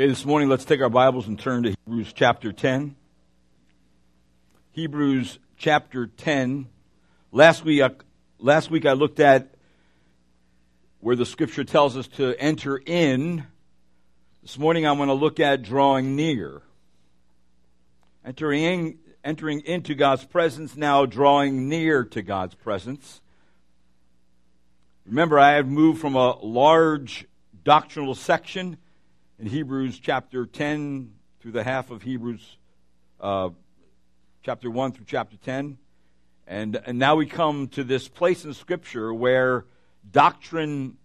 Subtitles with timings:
[0.00, 2.94] Okay, this morning let's take our Bibles and turn to Hebrews chapter 10.
[4.70, 6.68] Hebrews chapter 10.
[7.32, 7.88] Last week, uh,
[8.38, 9.56] last week I looked at
[11.00, 13.44] where the scripture tells us to enter in.
[14.42, 16.62] This morning I'm going to look at drawing near.
[18.24, 23.20] Entering, in, entering into God's presence, now drawing near to God's presence.
[25.04, 27.26] Remember, I have moved from a large
[27.64, 28.76] doctrinal section
[29.38, 32.56] in Hebrews chapter 10 through the half of Hebrews
[33.20, 33.50] uh,
[34.42, 35.78] chapter 1 through chapter 10.
[36.48, 39.64] And, and now we come to this place in Scripture where
[40.10, 40.96] doctrine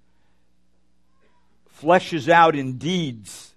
[1.79, 3.53] fleshes out in deeds.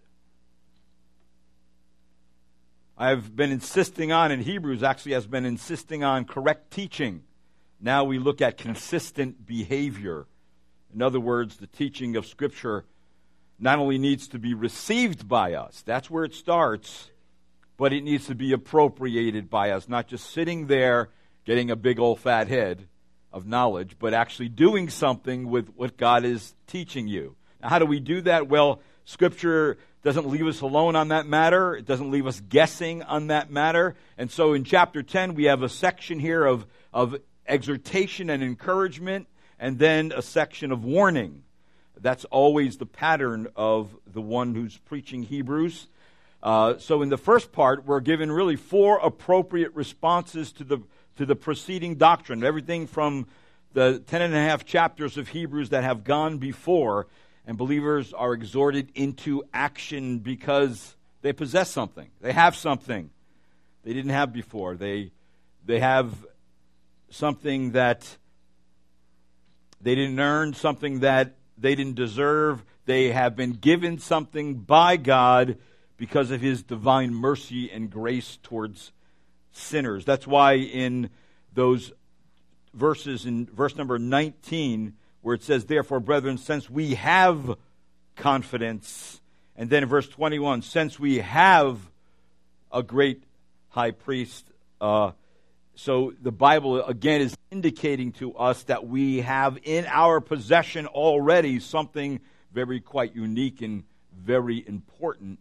[2.98, 7.22] I've been insisting on, in Hebrews actually has been insisting on correct teaching.
[7.80, 10.26] Now we look at consistent behavior.
[10.94, 12.84] In other words, the teaching of Scripture
[13.58, 17.10] not only needs to be received by us, that's where it starts,
[17.76, 21.10] but it needs to be appropriated by us, not just sitting there
[21.44, 22.88] getting a big old fat head
[23.32, 27.36] of knowledge, but actually doing something with what God is teaching you.
[27.62, 28.48] Now, how do we do that?
[28.48, 31.76] Well, Scripture doesn't leave us alone on that matter.
[31.76, 33.94] It doesn't leave us guessing on that matter.
[34.18, 39.28] And so in chapter 10, we have a section here of, of exhortation and encouragement,
[39.58, 41.42] and then a section of warning.
[42.00, 45.88] That's always the pattern of the one who's preaching Hebrews.
[46.42, 50.78] Uh, so in the first part, we're given really four appropriate responses to the
[51.16, 52.44] to the preceding doctrine.
[52.44, 53.26] Everything from
[53.72, 57.06] the ten and a half chapters of Hebrews that have gone before,
[57.46, 62.10] and believers are exhorted into action because they possess something.
[62.20, 63.10] They have something
[63.82, 64.76] they didn't have before.
[64.76, 65.12] They
[65.64, 66.12] they have
[67.08, 68.16] something that
[69.80, 72.64] they didn't earn, something that they didn't deserve.
[72.84, 75.58] They have been given something by God
[75.96, 78.92] because of his divine mercy and grace towards
[79.52, 80.04] sinners.
[80.04, 81.10] That's why in
[81.52, 81.92] those
[82.74, 87.56] verses, in verse number 19, where it says, Therefore, brethren, since we have
[88.14, 89.20] confidence,
[89.56, 91.78] and then in verse 21, since we have
[92.70, 93.24] a great
[93.70, 94.46] high priest,
[94.80, 95.12] uh,
[95.78, 101.60] so the Bible, again, is indicating to us that we have in our possession already
[101.60, 102.20] something
[102.50, 103.84] very quite unique and
[104.18, 105.38] very important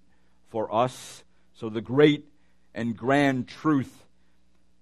[0.50, 1.24] for us.
[1.54, 2.26] So the great
[2.74, 4.06] and grand truth,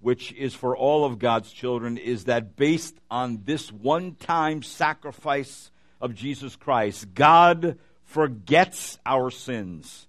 [0.02, 5.70] which is for all of God's children, is that based on this one time sacrifice
[6.02, 10.08] of Jesus Christ, God forgets our sins.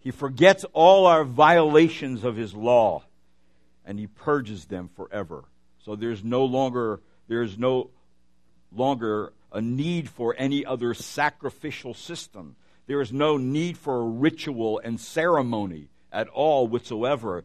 [0.00, 3.04] He forgets all our violations of His law
[3.88, 5.44] and he purges them forever.
[5.78, 7.90] So there's no longer there's no
[8.70, 12.54] longer a need for any other sacrificial system.
[12.86, 17.44] There is no need for a ritual and ceremony at all whatsoever.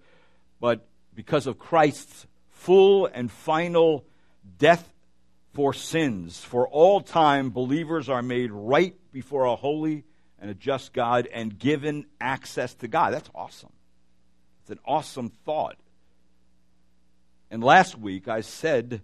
[0.59, 4.05] But because of Christ's full and final
[4.57, 4.93] death
[5.53, 10.03] for sins, for all time, believers are made right before a holy
[10.39, 13.13] and a just God and given access to God.
[13.13, 13.71] That's awesome.
[14.61, 15.77] It's an awesome thought.
[17.53, 19.03] And last week I said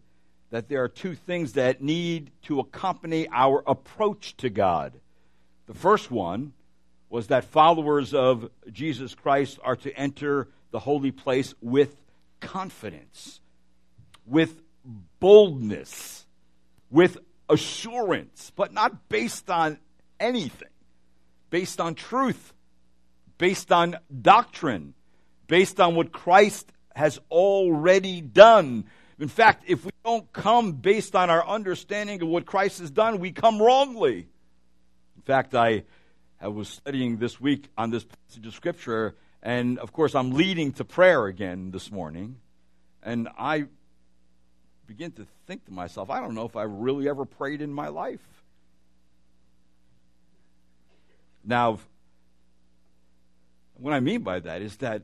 [0.50, 4.94] that there are two things that need to accompany our approach to God.
[5.68, 6.54] The first one
[7.12, 12.02] was that followers of Jesus Christ are to enter the holy place with
[12.40, 13.40] confidence,
[14.26, 14.64] with
[15.20, 16.26] boldness,
[16.90, 19.78] with assurance, but not based on
[20.20, 20.74] anything,
[21.52, 22.52] based on truth,
[23.38, 24.96] based on doctrine,
[25.46, 28.84] based on what Christ has already done.
[29.20, 33.20] In fact, if we don't come based on our understanding of what Christ has done,
[33.20, 34.28] we come wrongly.
[35.16, 35.86] In fact, I,
[36.42, 40.74] I was studying this week on this passage of Scripture, and of course, I'm leading
[40.74, 42.36] to prayer again this morning.
[43.02, 43.68] And I
[44.86, 47.88] begin to think to myself, I don't know if I really ever prayed in my
[47.88, 48.44] life.
[51.46, 51.80] Now,
[53.76, 55.04] what I mean by that is that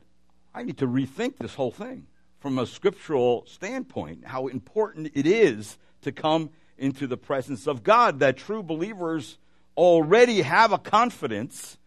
[0.56, 2.08] I need to rethink this whole thing
[2.40, 8.20] from a scriptural standpoint, how important it is to come into the presence of God,
[8.20, 9.38] that true believers
[9.76, 11.78] already have a confidence.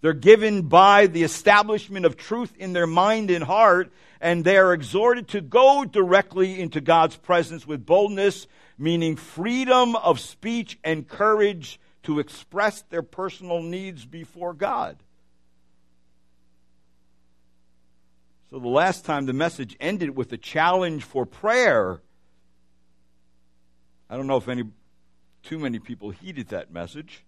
[0.00, 4.72] They're given by the establishment of truth in their mind and heart, and they are
[4.72, 8.46] exhorted to go directly into God's presence with boldness,
[8.78, 14.96] meaning freedom of speech and courage to express their personal needs before God.
[18.50, 22.00] So the last time the message ended with a challenge for prayer.
[24.08, 24.64] I don't know if any
[25.44, 27.24] too many people heeded that message.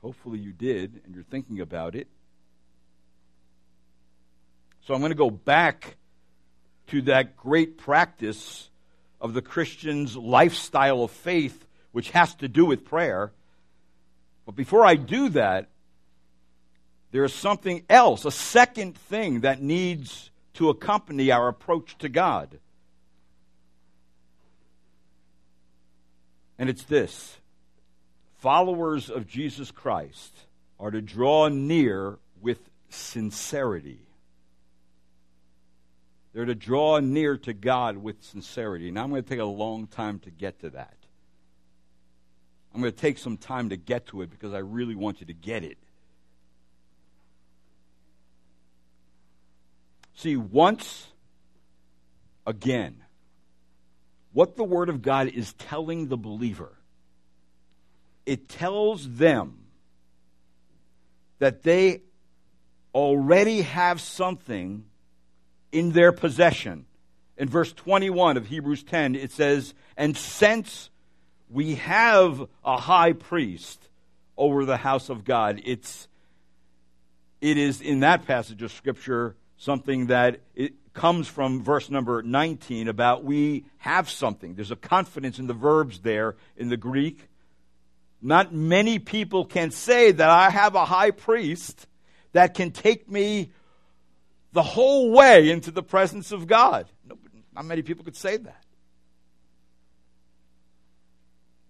[0.00, 2.06] Hopefully you did, and you're thinking about it.
[4.86, 5.96] So I'm going to go back
[6.86, 8.70] to that great practice
[9.20, 13.32] of the Christian's lifestyle of faith, which has to do with prayer.
[14.46, 15.69] But before I do that,
[17.12, 22.58] there is something else, a second thing that needs to accompany our approach to God.
[26.58, 27.38] And it's this
[28.38, 30.34] followers of Jesus Christ
[30.78, 32.58] are to draw near with
[32.88, 34.00] sincerity.
[36.32, 38.90] They're to draw near to God with sincerity.
[38.90, 40.94] Now, I'm going to take a long time to get to that.
[42.72, 45.26] I'm going to take some time to get to it because I really want you
[45.26, 45.76] to get it.
[50.14, 51.08] See, once
[52.46, 53.02] again,
[54.32, 56.76] what the Word of God is telling the believer,
[58.26, 59.58] it tells them
[61.38, 62.02] that they
[62.94, 64.84] already have something
[65.72, 66.86] in their possession.
[67.36, 70.90] In verse 21 of Hebrews 10, it says, And since
[71.48, 73.88] we have a high priest
[74.36, 76.08] over the house of God, it's,
[77.40, 82.88] it is in that passage of Scripture something that it comes from verse number 19
[82.88, 84.54] about we have something.
[84.54, 87.28] There's a confidence in the verbs there in the Greek.
[88.22, 91.86] Not many people can say that I have a high priest
[92.32, 93.52] that can take me
[94.52, 96.86] the whole way into the presence of God.
[97.54, 98.64] Not many people could say that.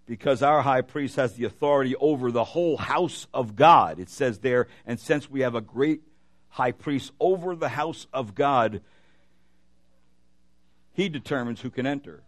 [0.07, 3.99] Because our high priest has the authority over the whole house of God.
[3.99, 6.03] It says there, and since we have a great
[6.51, 8.83] high priest over the house of God,
[10.93, 12.23] he determines who can enter.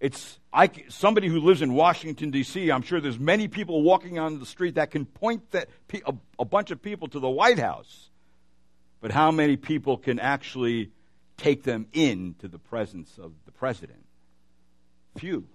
[0.00, 4.38] It's I, somebody who lives in Washington, D.C., I'm sure there's many people walking on
[4.38, 5.68] the street that can point that,
[6.06, 8.10] a, a bunch of people to the White House.
[9.00, 10.90] But how many people can actually
[11.36, 14.04] take them into the presence of the president?
[15.18, 15.46] Few.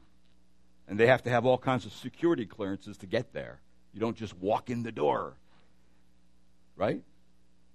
[0.87, 3.59] And they have to have all kinds of security clearances to get there.
[3.93, 5.35] You don't just walk in the door.
[6.75, 7.01] Right?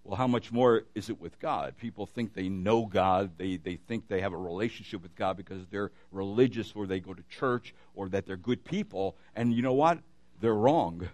[0.04, 1.74] Well, how much more is it with God?
[1.78, 3.30] People think they know God.
[3.38, 7.14] They, they think they have a relationship with God because they're religious or they go
[7.14, 9.16] to church or that they're good people.
[9.34, 9.98] And you know what?
[10.42, 11.08] They're wrong.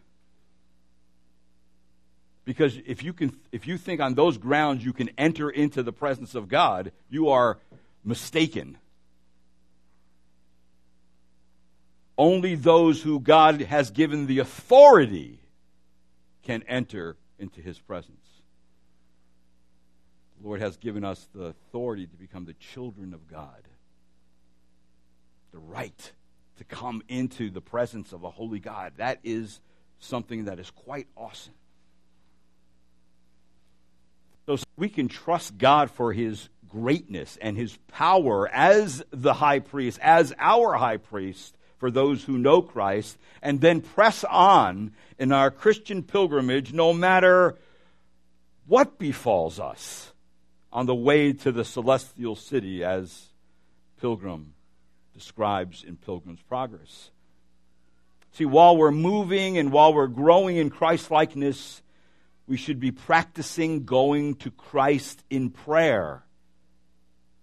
[2.45, 5.93] Because if you, can, if you think on those grounds you can enter into the
[5.93, 7.59] presence of God, you are
[8.05, 8.77] mistaken.
[12.19, 15.39] Only those who God has given the authority
[16.43, 18.20] can enter into his presence.
[20.41, 23.69] The Lord has given us the authority to become the children of God,
[25.53, 26.13] the right
[26.57, 28.95] to come into the presence of a holy God.
[28.97, 29.61] That is
[29.99, 31.53] something that is quite awesome.
[34.47, 39.99] So we can trust God for his greatness and his power as the high priest,
[40.03, 45.51] as our high priest for those who know Christ, and then press on in our
[45.51, 47.59] Christian pilgrimage no matter
[48.67, 50.10] what befalls us
[50.73, 53.29] on the way to the celestial city, as
[54.01, 54.55] Pilgrim
[55.15, 57.11] describes in Pilgrim's Progress.
[58.33, 61.83] See, while we're moving and while we're growing in Christ likeness,
[62.47, 66.23] we should be practicing going to Christ in prayer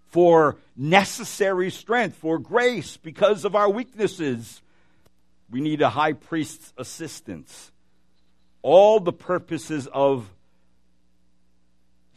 [0.08, 4.62] for necessary strength, for grace, because of our weaknesses.
[5.50, 7.72] We need a high priest's assistance.
[8.62, 10.30] All the purposes of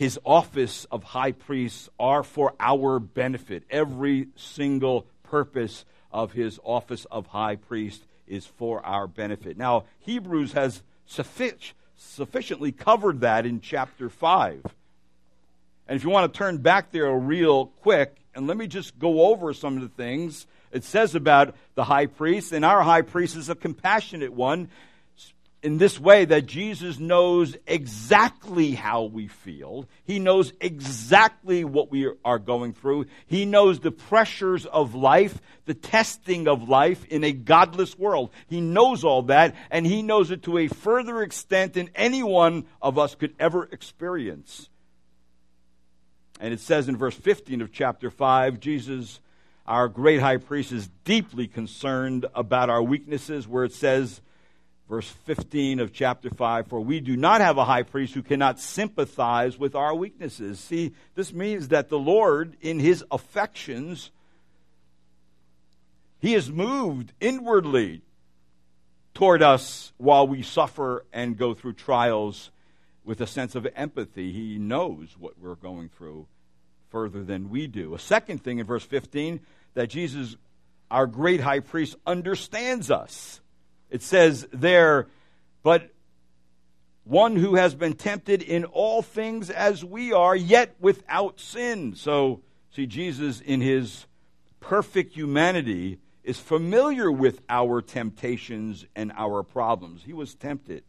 [0.00, 3.64] his office of high priest are for our benefit.
[3.68, 9.58] Every single purpose of his office of high priest is for our benefit.
[9.58, 14.62] Now, Hebrews has sufficient sufficiently covered that in chapter 5.
[15.86, 19.26] And if you want to turn back there real quick, and let me just go
[19.26, 22.52] over some of the things it says about the high priest.
[22.52, 24.70] And our high priest is a compassionate one
[25.62, 29.86] in this way that Jesus knows exactly how we feel.
[30.04, 33.06] He knows exactly what we are going through.
[33.26, 38.30] He knows the pressures of life, the testing of life in a godless world.
[38.46, 42.64] He knows all that, and he knows it to a further extent than any one
[42.80, 44.70] of us could ever experience.
[46.40, 49.20] And it says in verse 15 of chapter 5, Jesus,
[49.66, 54.22] our great high priest, is deeply concerned about our weaknesses, where it says,
[54.90, 58.58] verse 15 of chapter 5 For we do not have a high priest who cannot
[58.58, 60.58] sympathize with our weaknesses.
[60.58, 64.10] See, this means that the Lord, in his affections,
[66.18, 68.02] he is moved inwardly
[69.14, 72.50] toward us while we suffer and go through trials
[73.04, 74.32] with a sense of empathy.
[74.32, 76.26] He knows what we're going through
[76.90, 77.94] further than we do.
[77.94, 79.38] A second thing in verse 15
[79.74, 80.36] that Jesus,
[80.90, 83.40] our great high priest, understands us.
[83.90, 85.08] It says there,
[85.62, 85.90] but
[87.04, 91.94] one who has been tempted in all things as we are, yet without sin.
[91.96, 92.42] So,
[92.74, 94.06] see, Jesus, in his
[94.60, 100.04] perfect humanity, is familiar with our temptations and our problems.
[100.04, 100.84] He was tempted.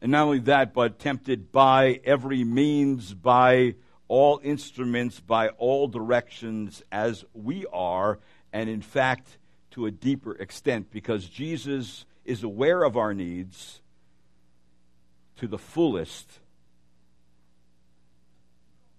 [0.00, 3.74] And not only that, but tempted by every means, by
[4.08, 8.18] all instruments, by all directions, as we are,
[8.52, 9.38] and in fact,
[9.70, 13.80] to a deeper extent, because Jesus is aware of our needs
[15.36, 16.40] to the fullest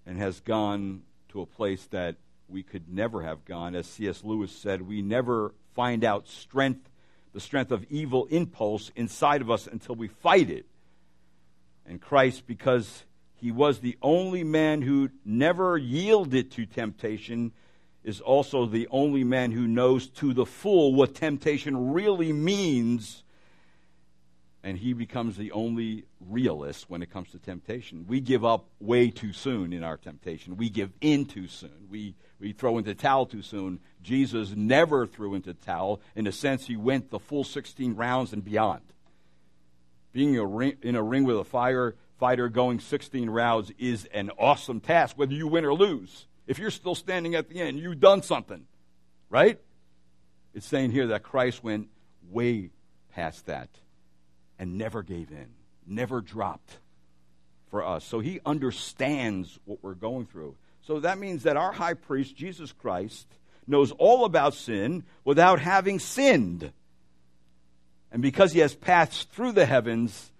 [0.05, 2.15] and has gone to a place that
[2.49, 3.75] we could never have gone.
[3.75, 4.23] As C.S.
[4.23, 6.89] Lewis said, we never find out strength,
[7.33, 10.65] the strength of evil impulse inside of us until we fight it.
[11.85, 13.05] And Christ, because
[13.43, 17.51] he was the only man who never yielded to temptation,
[18.01, 23.21] is also the only man who knows to the full what temptation really means.
[24.63, 28.05] And he becomes the only realist when it comes to temptation.
[28.07, 30.55] We give up way too soon in our temptation.
[30.55, 31.89] We give in too soon.
[31.91, 33.81] We, we throw into towel too soon.
[34.01, 35.99] Jesus never threw into towel.
[36.15, 38.83] In a sense, he went the full 16 rounds and beyond.
[40.13, 40.35] Being
[40.81, 45.33] in a ring with a fire fighter going 16 rounds is an awesome task, whether
[45.33, 46.25] you win or lose.
[46.47, 48.65] If you're still standing at the end, you've done something,
[49.29, 49.59] right?
[50.53, 51.89] It's saying here that Christ went
[52.31, 52.69] way
[53.13, 53.67] past that
[54.57, 55.47] and never gave in,
[55.85, 56.77] never dropped
[57.69, 58.05] for us.
[58.05, 60.55] So he understands what we're going through.
[60.87, 63.27] So that means that our high priest, Jesus Christ,
[63.67, 66.71] knows all about sin without having sinned.
[68.13, 70.31] And because he has passed through the heavens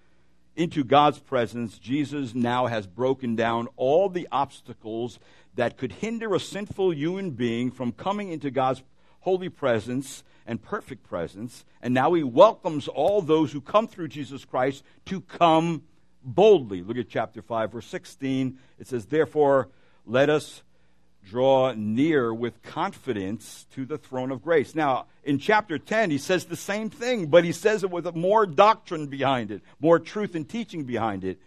[0.55, 5.19] into God's presence, Jesus now has broken down all the obstacles
[5.55, 8.83] that could hinder a sinful human being from coming into God's
[9.22, 11.65] holy presence and perfect presence.
[11.81, 15.83] And now he welcomes all those who come through Jesus Christ to come
[16.24, 16.81] boldly.
[16.81, 18.60] Look at chapter 5, verse 16.
[18.79, 19.69] It says, Therefore,
[20.05, 20.63] let us
[21.30, 24.75] draw near with confidence to the throne of grace.
[24.75, 28.46] Now, in chapter 10, he says the same thing, but he says it with more
[28.46, 31.39] doctrine behind it, more truth and teaching behind it.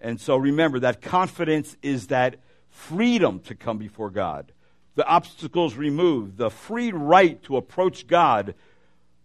[0.00, 2.36] And so remember that confidence is that
[2.70, 4.52] freedom to come before God,
[4.94, 8.54] the obstacles removed, the free right to approach God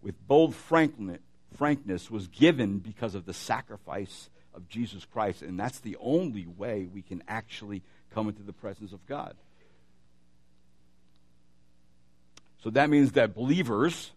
[0.01, 5.41] with bold frankness was given because of the sacrifice of Jesus Christ.
[5.41, 7.81] And that's the only way we can actually
[8.13, 9.35] come into the presence of God.
[12.65, 14.11] So that means that believers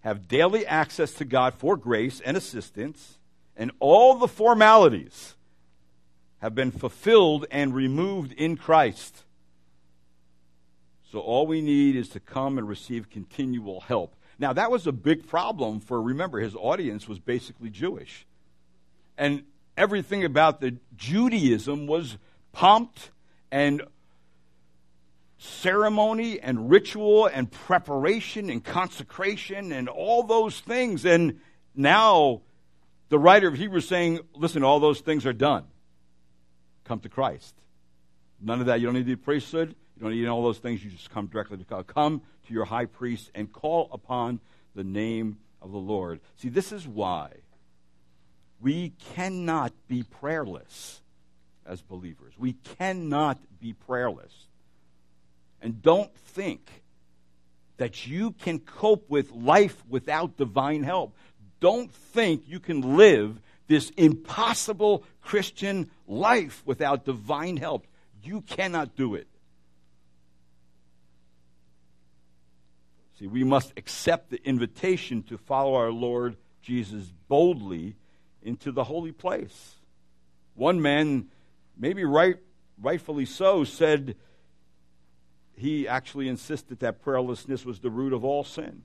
[0.00, 3.18] have daily access to God for grace and assistance,
[3.56, 5.36] and all the formalities
[6.38, 9.22] have been fulfilled and removed in Christ.
[11.12, 14.16] So all we need is to come and receive continual help.
[14.36, 18.26] Now, that was a big problem for, remember, his audience was basically Jewish.
[19.16, 19.44] And
[19.76, 22.18] everything about the Judaism was
[22.50, 23.12] pumped
[23.52, 23.82] and
[25.38, 31.04] ceremony and ritual and preparation and consecration and all those things.
[31.04, 31.40] And
[31.74, 32.42] now
[33.08, 35.64] the writer of Hebrews saying, listen, all those things are done
[36.84, 37.54] come to Christ.
[38.40, 38.80] None of that.
[38.80, 39.74] You don't need the priesthood.
[39.96, 40.84] You don't need all those things.
[40.84, 41.86] You just come directly to God.
[41.86, 44.40] Come to your high priest and call upon
[44.74, 46.20] the name of the Lord.
[46.36, 47.30] See, this is why
[48.60, 51.00] we cannot be prayerless
[51.66, 52.34] as believers.
[52.38, 54.48] We cannot be prayerless.
[55.64, 56.82] And don't think
[57.78, 61.16] that you can cope with life without divine help.
[61.58, 67.86] Don't think you can live this impossible Christian life without divine help.
[68.22, 69.26] You cannot do it.
[73.18, 77.96] See, we must accept the invitation to follow our Lord Jesus boldly
[78.42, 79.76] into the holy place.
[80.56, 81.28] One man,
[81.74, 82.36] maybe right,
[82.78, 84.14] rightfully so, said
[85.56, 88.82] he actually insisted that prayerlessness was the root of all sin.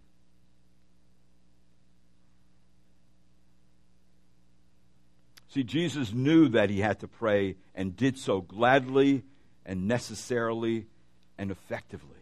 [5.50, 9.24] See, Jesus knew that he had to pray and did so gladly
[9.66, 10.86] and necessarily
[11.40, 12.20] and effectively.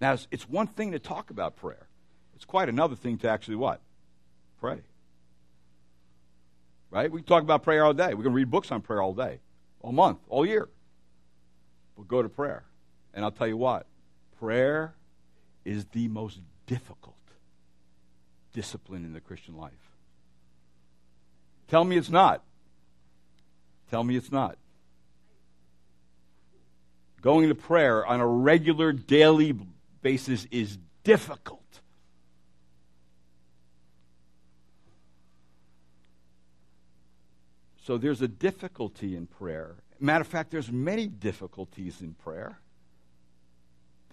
[0.00, 1.86] Now, it's, one thing to talk about prayer.
[2.34, 3.80] It's quite another thing to actually what?
[4.58, 4.80] Pray.
[6.90, 7.10] Right?
[7.10, 8.14] We talk about prayer all day.
[8.14, 9.40] We can read books on prayer all day,
[9.80, 10.68] all month, all year.
[11.96, 12.64] But go to prayer.
[13.16, 13.86] And I'll tell you what,
[14.38, 14.94] prayer
[15.64, 17.16] is the most difficult
[18.52, 19.72] discipline in the Christian life.
[21.68, 22.42] Tell me it's not.
[23.90, 24.58] Tell me it's not.
[27.22, 29.54] Going to prayer on a regular daily
[30.02, 31.80] basis is difficult.
[37.82, 39.76] So there's a difficulty in prayer.
[39.98, 42.60] Matter of fact, there's many difficulties in prayer.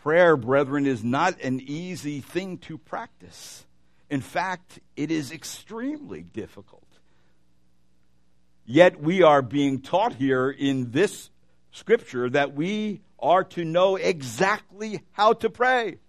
[0.03, 3.65] Prayer, brethren, is not an easy thing to practice.
[4.09, 6.83] In fact, it is extremely difficult.
[8.65, 11.29] Yet we are being taught here in this
[11.71, 15.99] scripture that we are to know exactly how to pray.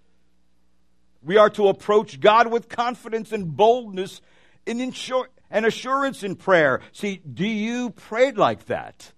[1.23, 4.21] We are to approach God with confidence and boldness
[4.67, 6.81] and, ensure, and assurance in prayer.
[6.91, 9.13] See, do you pray like that?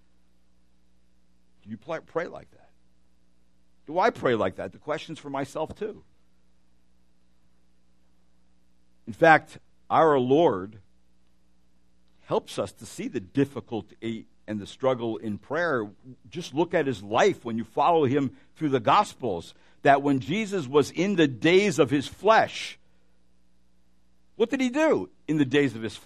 [1.63, 2.56] Do you pray like that?
[3.87, 4.73] Do I pray like that?
[4.73, 6.03] The question's for myself too.
[9.07, 10.81] In fact, our Lord
[12.27, 15.89] helps us to see the difficulty and the struggle in prayer.
[16.29, 19.55] Just look at his life when you follow him through the Gospels.
[19.83, 22.79] That when Jesus was in the days of his flesh,
[24.35, 25.99] what did he do in the days of his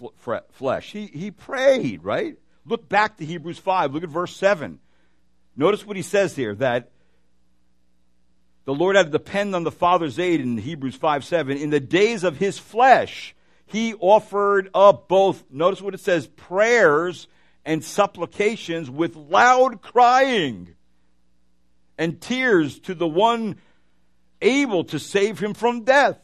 [0.51, 0.91] flesh?
[0.91, 2.37] He, he prayed, right?
[2.65, 3.93] Look back to Hebrews 5.
[3.93, 4.79] Look at verse 7.
[5.55, 6.91] Notice what he says here that
[8.65, 11.57] the Lord had to depend on the Father's aid in Hebrews 5 7.
[11.57, 17.27] In the days of his flesh, he offered up both, notice what it says, prayers
[17.65, 20.75] and supplications with loud crying
[21.97, 23.55] and tears to the one
[24.41, 26.17] able to save him from death.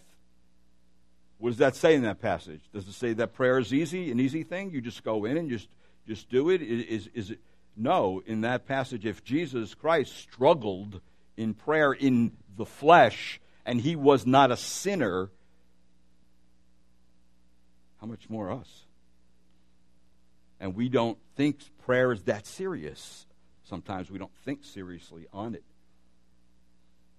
[1.38, 2.62] What does that say in that passage?
[2.74, 4.72] Does it say that prayer is easy, an easy thing?
[4.72, 5.70] You just go in and just,
[6.08, 6.62] just do it?
[6.62, 7.40] Is, is it?
[7.76, 11.00] No, in that passage, if Jesus Christ struggled
[11.38, 15.30] in prayer in the flesh and he was not a sinner,
[18.02, 18.86] how much more us?
[20.60, 23.26] And we don't think prayer is that serious.
[23.64, 25.64] Sometimes we don't think seriously on it.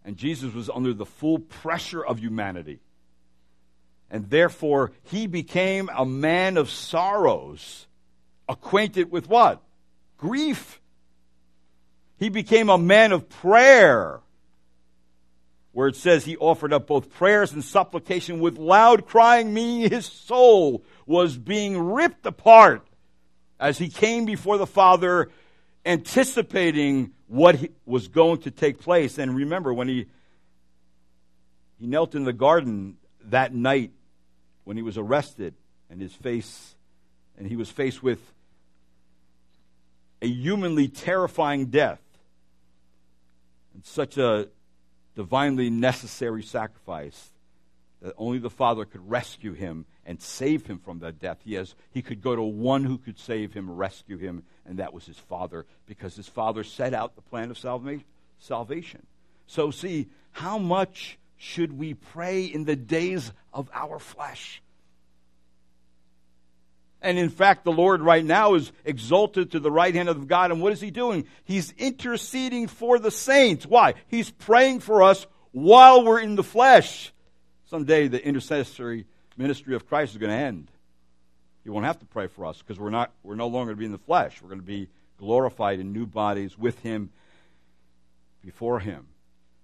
[0.05, 2.81] And Jesus was under the full pressure of humanity.
[4.11, 7.87] And therefore, he became a man of sorrows,
[8.49, 9.63] acquainted with what?
[10.17, 10.81] Grief.
[12.19, 14.21] He became a man of prayer
[15.73, 20.07] where it says he offered up both prayers and supplication with loud crying, meaning his
[20.07, 22.85] soul was being ripped apart
[23.61, 25.31] as he came before the Father,
[25.87, 29.19] anticipating what was going to take place.
[29.19, 30.07] And remember, when he,
[31.79, 33.93] he knelt in the garden that night
[34.65, 35.55] when he was arrested
[35.89, 36.75] and his face,
[37.37, 38.21] and he was faced with
[40.21, 42.01] a humanly terrifying death
[43.85, 44.49] such a
[45.15, 47.31] divinely necessary sacrifice
[48.01, 51.39] that only the Father could rescue him and save him from that death.
[51.45, 54.95] He, has, he could go to one who could save him, rescue him, and that
[54.95, 59.07] was his Father, because his Father set out the plan of salvation.
[59.47, 64.63] So, see, how much should we pray in the days of our flesh?
[67.01, 70.51] And in fact, the Lord right now is exalted to the right hand of God.
[70.51, 71.27] And what is He doing?
[71.45, 73.67] He's interceding for the saints.
[73.67, 73.95] Why?
[74.09, 77.13] He's praying for us while we're in the flesh.
[77.67, 79.07] Someday the intercessory
[79.37, 80.71] ministry of Christ is going to end.
[81.63, 83.81] He won't have to pray for us because we're not we're no longer going to
[83.81, 84.41] be in the flesh.
[84.43, 87.11] We're going to be glorified in new bodies with him
[88.43, 89.07] before him.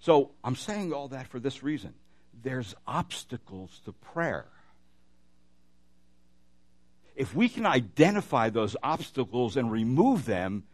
[0.01, 1.95] So I'm saying all that for this reason.
[2.43, 4.47] There's obstacles to prayer
[7.17, 10.65] if we can identify those obstacles and remove them,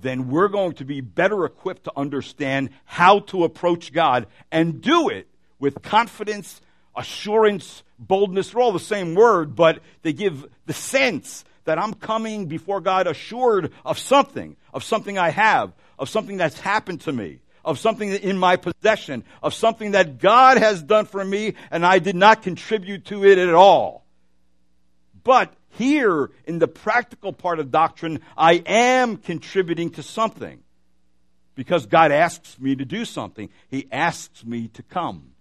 [0.00, 5.08] then we're going to be better equipped to understand how to approach God and do
[5.08, 5.26] it
[5.58, 6.60] with confidence,
[6.94, 8.50] assurance, boldness.
[8.50, 13.06] They're all the same word, but they give the sense that I'm coming before God
[13.06, 18.10] assured of something, of something I have, of something that's happened to me, of something
[18.10, 22.42] in my possession, of something that God has done for me and I did not
[22.42, 24.04] contribute to it at all.
[25.24, 30.60] But here, in the practical part of doctrine, I am contributing to something.
[31.54, 33.48] Because God asks me to do something.
[33.68, 35.32] He asks me to come.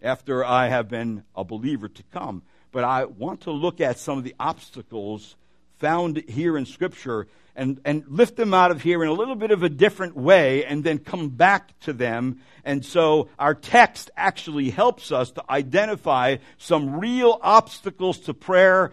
[0.00, 2.42] After I have been a believer to come.
[2.70, 5.36] But I want to look at some of the obstacles
[5.78, 9.50] found here in Scripture and, and lift them out of here in a little bit
[9.50, 12.40] of a different way and then come back to them.
[12.64, 18.92] And so our text actually helps us to identify some real obstacles to prayer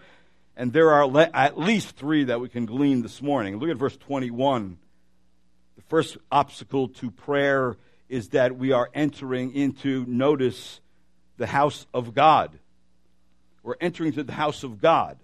[0.60, 3.58] and there are le- at least three that we can glean this morning.
[3.58, 4.76] Look at verse 21.
[5.76, 7.78] The first obstacle to prayer
[8.10, 10.80] is that we are entering into, notice,
[11.38, 12.50] the house of God.
[13.62, 15.16] We're entering to the house of God.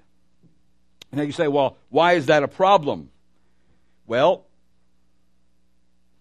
[1.13, 3.11] Now you say, well, why is that a problem?
[4.07, 4.47] Well,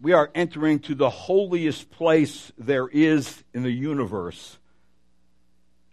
[0.02, 4.58] we are entering to the holiest place there is in the universe.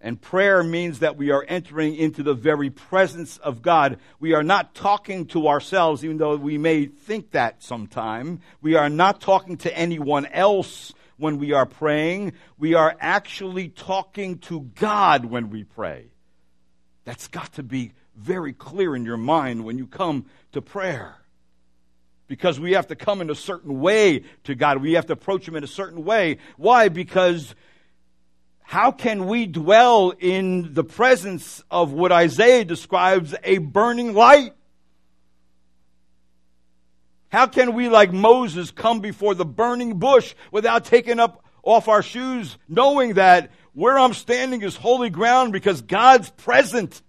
[0.04, 3.98] And prayer means that we are entering into the very presence of God.
[4.18, 8.40] We are not talking to ourselves, even though we may think that sometime.
[8.60, 12.32] We are not talking to anyone else when we are praying.
[12.58, 16.06] We are actually talking to God when we pray.
[17.04, 21.14] That's got to be very clear in your mind when you come to prayer
[22.26, 24.82] because we have to come in a certain way to God.
[24.82, 26.38] We have to approach Him in a certain way.
[26.56, 26.88] Why?
[26.88, 27.54] Because
[28.62, 34.54] how can we dwell in the presence of what Isaiah describes a burning light?
[37.28, 42.02] How can we, like Moses, come before the burning bush without taking up off our
[42.02, 47.02] shoes, knowing that where I'm standing is holy ground because God's present?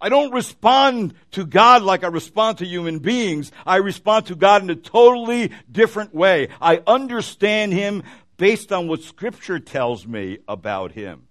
[0.00, 3.50] I don't respond to God like I respond to human beings.
[3.66, 6.48] I respond to God in a totally different way.
[6.60, 8.04] I understand Him
[8.38, 11.24] based on what Scripture tells me about Him.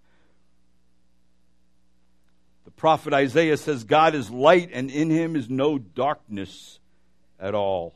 [2.66, 6.80] The prophet Isaiah says, God is light and in Him is no darkness
[7.40, 7.96] at all.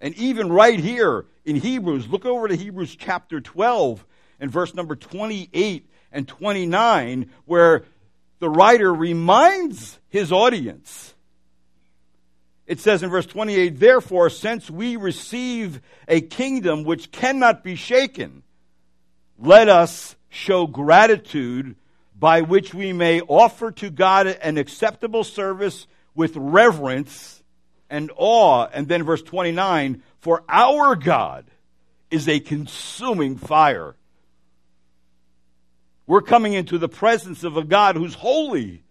[0.00, 4.04] And even right here in Hebrews, look over to Hebrews chapter 12
[4.40, 7.84] and verse number 28 and 29, where
[8.38, 11.13] the writer reminds his audience.
[12.66, 18.42] It says in verse 28 Therefore, since we receive a kingdom which cannot be shaken,
[19.38, 21.76] let us show gratitude
[22.18, 27.42] by which we may offer to God an acceptable service with reverence
[27.90, 28.66] and awe.
[28.72, 31.46] And then verse 29 For our God
[32.10, 33.96] is a consuming fire
[36.06, 38.82] we're coming into the presence of a God who's holy.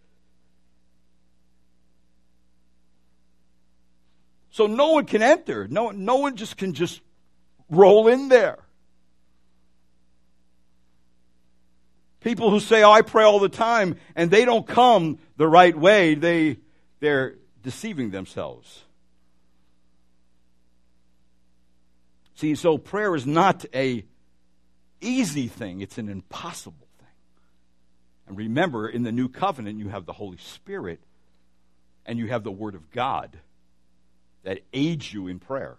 [4.54, 5.68] So no one can enter.
[5.68, 7.02] No, no one just can just
[7.72, 8.60] roll in there.
[12.20, 15.76] People who say, Oh, I pray all the time, and they don't come the right
[15.76, 16.58] way, they,
[17.00, 18.84] they're deceiving themselves.
[22.36, 24.06] See, so prayer is not a
[25.02, 27.08] easy thing, it's an impossible thing.
[28.28, 31.00] and remember, in the new covenant, you have the Holy Spirit
[32.06, 33.40] and you have the Word of God
[34.44, 35.78] that aids you in prayer.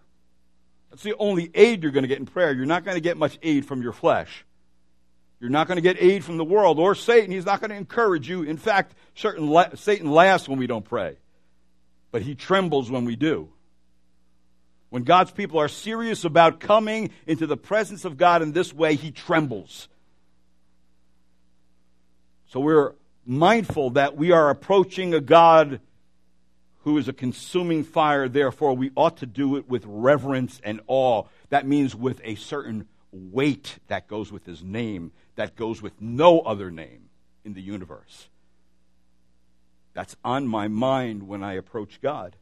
[0.90, 2.52] That's the only aid you're going to get in prayer.
[2.52, 4.44] You're not going to get much aid from your flesh.
[5.40, 7.30] You're not going to get aid from the world or Satan.
[7.30, 8.42] He's not going to encourage you.
[8.42, 8.94] In fact,
[9.36, 11.16] la- Satan laughs when we don't pray,
[12.12, 13.50] but he trembles when we do.
[14.90, 18.94] When God's people are serious about coming into the presence of God in this way,
[18.94, 19.88] he trembles.
[22.46, 22.92] So we're
[23.26, 25.80] mindful that we are approaching a God
[26.84, 31.24] who is a consuming fire, therefore, we ought to do it with reverence and awe.
[31.48, 36.40] That means with a certain weight that goes with his name, that goes with no
[36.40, 37.08] other name
[37.42, 38.28] in the universe.
[39.94, 42.36] That's on my mind when I approach God.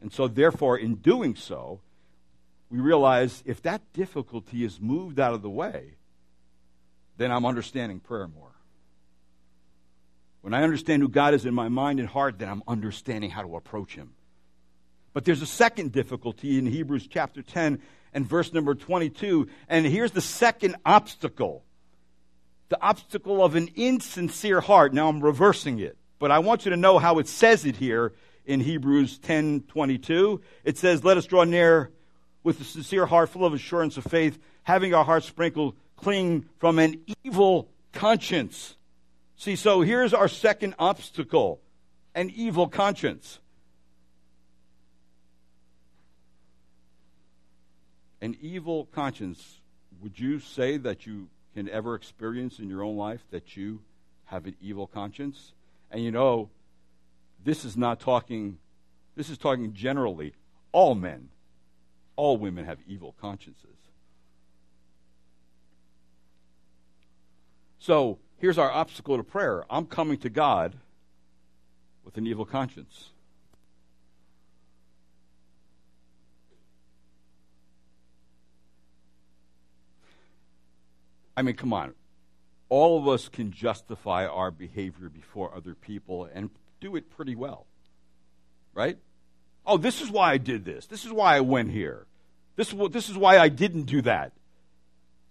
[0.00, 1.80] And so, therefore, in doing so,
[2.70, 5.94] we realize if that difficulty is moved out of the way,
[7.16, 8.53] then I'm understanding prayer more.
[10.44, 13.40] When I understand who God is in my mind and heart, then I'm understanding how
[13.40, 14.12] to approach Him.
[15.14, 17.80] But there's a second difficulty in Hebrews chapter 10
[18.12, 19.48] and verse number 22.
[19.70, 21.64] And here's the second obstacle
[22.68, 24.92] the obstacle of an insincere heart.
[24.92, 28.12] Now I'm reversing it, but I want you to know how it says it here
[28.44, 30.42] in Hebrews 10 22.
[30.62, 31.90] It says, Let us draw near
[32.42, 36.78] with a sincere heart, full of assurance of faith, having our hearts sprinkled clean from
[36.78, 38.76] an evil conscience
[39.36, 41.60] See, so here's our second obstacle
[42.14, 43.40] an evil conscience.
[48.20, 49.60] An evil conscience.
[50.00, 53.80] Would you say that you can ever experience in your own life that you
[54.26, 55.52] have an evil conscience?
[55.90, 56.50] And you know,
[57.42, 58.58] this is not talking,
[59.16, 60.34] this is talking generally.
[60.72, 61.28] All men,
[62.16, 63.76] all women have evil consciences.
[67.78, 70.74] So, here's our obstacle to prayer I'm coming to God
[72.04, 73.10] with an evil conscience.
[81.36, 81.94] I mean, come on.
[82.68, 87.66] All of us can justify our behavior before other people and do it pretty well.
[88.72, 88.98] Right?
[89.66, 90.86] Oh, this is why I did this.
[90.86, 92.06] This is why I went here.
[92.56, 94.32] This, this is why I didn't do that.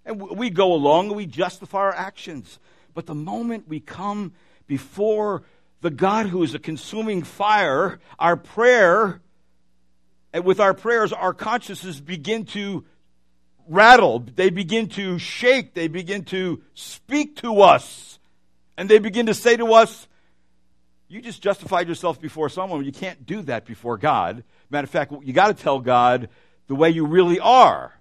[0.05, 2.59] And we go along and we justify our actions.
[2.93, 4.33] But the moment we come
[4.67, 5.43] before
[5.81, 9.21] the God who is a consuming fire, our prayer,
[10.31, 12.85] and with our prayers, our consciences begin to
[13.67, 14.19] rattle.
[14.19, 15.73] They begin to shake.
[15.73, 18.19] They begin to speak to us.
[18.77, 20.07] And they begin to say to us,
[21.07, 22.83] you just justified yourself before someone.
[22.83, 24.43] You can't do that before God.
[24.71, 26.29] Matter of fact, you got to tell God
[26.67, 27.93] the way you really are,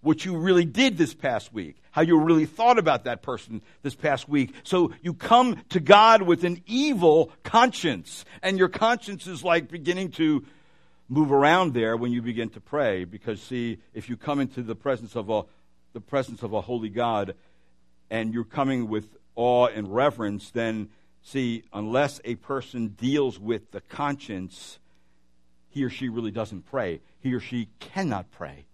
[0.00, 3.94] what you really did this past week, how you really thought about that person this
[3.94, 4.54] past week.
[4.62, 10.12] So you come to God with an evil conscience, and your conscience is like beginning
[10.12, 10.44] to
[11.10, 14.76] move around there when you begin to pray because see if you come into the
[14.76, 15.42] presence of a
[15.92, 17.34] the presence of a holy God
[18.10, 20.88] and you're coming with awe and reverence then
[21.22, 24.78] see unless a person deals with the conscience
[25.68, 28.66] he or she really doesn't pray he or she cannot pray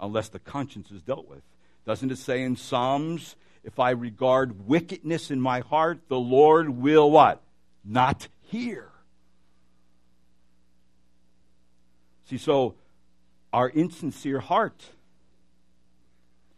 [0.00, 1.42] unless the conscience is dealt with
[1.90, 7.10] doesn't it say in psalms if i regard wickedness in my heart the lord will
[7.10, 7.42] what
[7.84, 8.90] not hear
[12.30, 12.76] See, so
[13.52, 14.80] our insincere heart,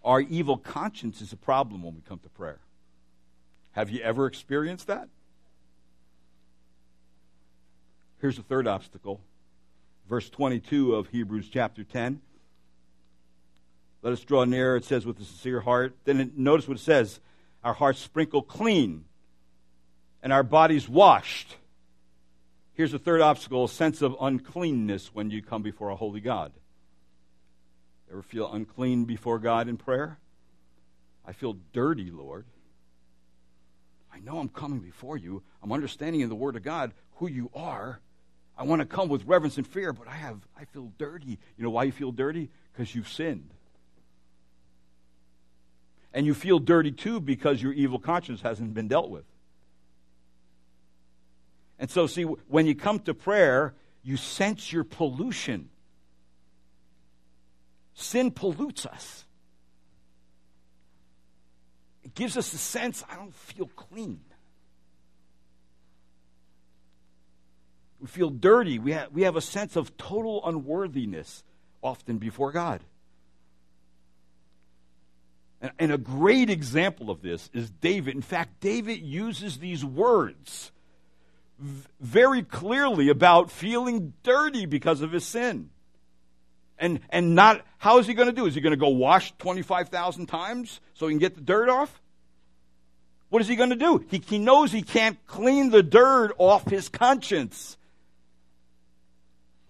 [0.04, 2.58] our evil conscience is a problem when we come to prayer.
[3.70, 5.08] Have you ever experienced that?
[8.20, 9.22] Here's the third obstacle.
[10.10, 12.20] Verse 22 of Hebrews chapter 10.
[14.02, 15.96] Let us draw near, it says, with a sincere heart.
[16.04, 17.20] Then it, notice what it says
[17.62, 19.04] our hearts sprinkled clean
[20.22, 21.56] and our bodies washed
[22.74, 26.52] Here's the third obstacle a sense of uncleanness when you come before a holy God.
[28.10, 30.18] Ever feel unclean before God in prayer?
[31.24, 32.46] I feel dirty, Lord.
[34.12, 35.42] I know I'm coming before you.
[35.62, 38.00] I'm understanding in the Word of God who you are.
[38.56, 41.38] I want to come with reverence and fear, but I have I feel dirty.
[41.56, 42.50] You know why you feel dirty?
[42.72, 43.50] Because you've sinned.
[46.14, 49.24] And you feel dirty too because your evil conscience hasn't been dealt with.
[51.78, 55.68] And so, see, when you come to prayer, you sense your pollution.
[57.94, 59.24] Sin pollutes us.
[62.04, 64.20] It gives us a sense I don't feel clean.
[68.00, 68.78] We feel dirty.
[68.78, 71.44] We have, we have a sense of total unworthiness
[71.82, 72.80] often before God.
[75.78, 78.16] And, a great example of this is David.
[78.16, 80.72] In fact, David uses these words
[82.00, 85.70] very clearly about feeling dirty because of his sin.
[86.78, 88.46] And, and not, how is he going to do?
[88.46, 92.00] Is he going to go wash 25,000 times so he can get the dirt off?
[93.28, 94.04] What is he going to do?
[94.10, 97.76] He, he knows he can't clean the dirt off his conscience.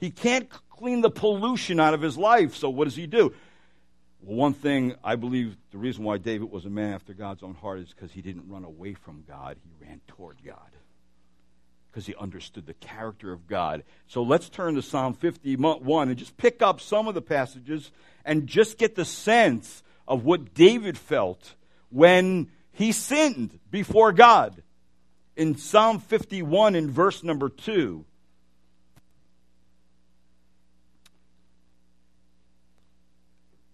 [0.00, 2.56] He can't clean the pollution out of his life.
[2.56, 3.34] So what does he do?
[4.22, 7.54] Well, one thing I believe the reason why David was a man after God's own
[7.54, 10.58] heart is because he didn't run away from God, he ran toward God
[11.90, 13.84] because he understood the character of God.
[14.06, 17.90] So let's turn to Psalm 51 and just pick up some of the passages
[18.24, 21.54] and just get the sense of what David felt
[21.90, 24.62] when he sinned before God.
[25.36, 28.04] In Psalm 51, in verse number 2,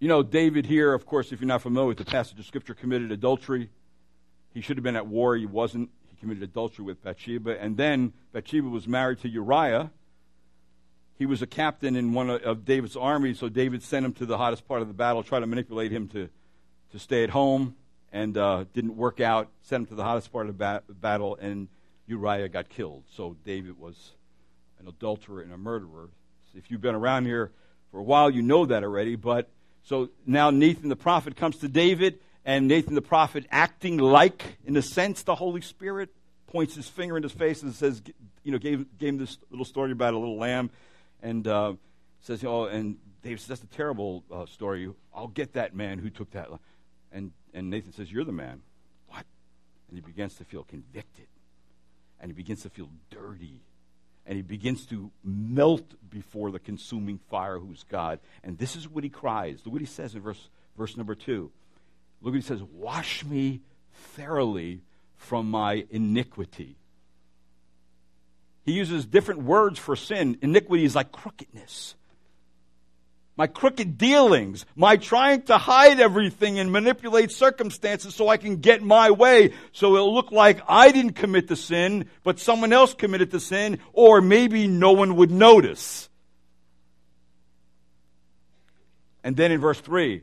[0.01, 2.73] You know, David here, of course, if you're not familiar with the passage of Scripture,
[2.73, 3.69] committed adultery.
[4.55, 5.37] He should have been at war.
[5.37, 7.61] He wasn't He committed adultery with Bathsheba.
[7.61, 9.91] And then Bathsheba was married to Uriah.
[11.17, 14.39] He was a captain in one of David's army, so David sent him to the
[14.39, 16.29] hottest part of the battle, tried to manipulate him to,
[16.93, 17.75] to stay at home,
[18.13, 19.49] and uh, didn't work out.
[19.63, 21.67] Sent him to the hottest part of the ba- battle, and
[22.07, 23.03] Uriah got killed.
[23.17, 24.13] So David was
[24.79, 26.11] an adulterer and a murderer.
[26.55, 27.51] If you've been around here
[27.91, 29.17] for a while, you know that already.
[29.17, 29.51] But
[29.89, 34.77] so now Nathan the prophet comes to David and Nathan the prophet, acting like, in
[34.77, 36.11] a sense, the Holy Spirit,
[36.47, 38.03] points his finger in his face and says,
[38.45, 40.71] you know, gave, gave him this little story about a little lamb,
[41.23, 41.73] and uh,
[42.21, 44.91] says, oh, and David says, that's a terrible uh, story.
[45.15, 46.49] I'll get that man who took that.
[47.11, 48.61] And, and Nathan says, you're the man.
[49.07, 49.25] What?
[49.89, 51.29] And he begins to feel convicted,
[52.21, 53.63] and he begins to feel dirty,
[54.29, 58.21] and he begins to melt before the consuming fire who's God.
[58.45, 59.63] And this is what he cries.
[59.65, 61.51] Look what he says in verse, verse number two.
[62.21, 63.63] Look what he says Wash me
[64.15, 64.83] thoroughly
[65.17, 66.77] from my iniquity.
[68.67, 70.37] He uses different words for sin.
[70.43, 71.95] Iniquity is like crookedness.
[73.39, 78.83] My crooked dealings, my trying to hide everything and manipulate circumstances so I can get
[78.83, 83.31] my way, so it'll look like I didn't commit the sin, but someone else committed
[83.31, 86.09] the sin, or maybe no one would notice.
[89.23, 90.21] And then in verse 3,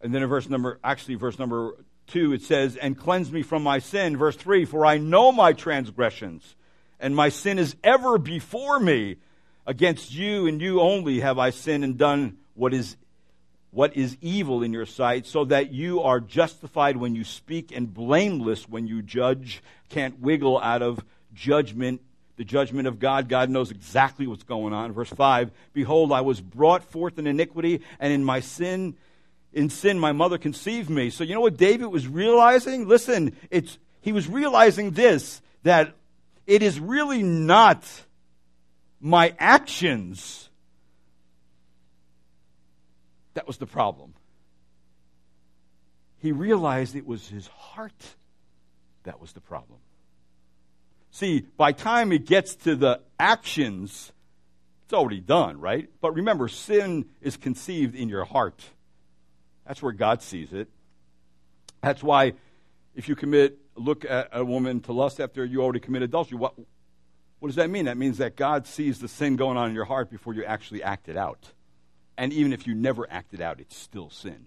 [0.00, 1.76] and then in verse number, actually, verse number
[2.06, 4.16] 2, it says, And cleanse me from my sin.
[4.16, 6.54] Verse 3, For I know my transgressions,
[7.00, 9.16] and my sin is ever before me.
[9.66, 12.96] Against you and you only have I sinned and done what is
[13.70, 17.92] what is evil in your sight, so that you are justified when you speak and
[17.92, 19.62] blameless when you judge.
[19.88, 22.02] Can't wiggle out of judgment,
[22.36, 23.30] the judgment of God.
[23.30, 24.92] God knows exactly what's going on.
[24.92, 28.94] Verse 5 Behold, I was brought forth in iniquity, and in my sin,
[29.54, 31.08] in sin, my mother conceived me.
[31.08, 32.88] So, you know what David was realizing?
[32.88, 35.94] Listen, it's, he was realizing this that
[36.46, 37.84] it is really not
[39.02, 40.48] my actions
[43.34, 44.14] that was the problem.
[46.18, 48.14] He realized it was his heart
[49.02, 49.80] that was the problem.
[51.10, 54.12] See, by time it gets to the actions,
[54.84, 55.90] it's already done, right?
[56.00, 58.62] But remember, sin is conceived in your heart.
[59.66, 60.68] That's where God sees it.
[61.82, 62.34] That's why
[62.94, 66.54] if you commit, look at a woman to lust after you already commit adultery, what,
[67.42, 67.86] what does that mean?
[67.86, 70.80] That means that God sees the sin going on in your heart before you actually
[70.84, 71.50] act it out.
[72.16, 74.44] And even if you never act it out, it's still sin.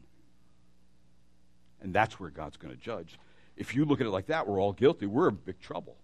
[1.82, 3.20] And that's where God's going to judge.
[3.58, 5.08] If you look at it like that, we're all guilty.
[5.08, 5.98] We're in big trouble.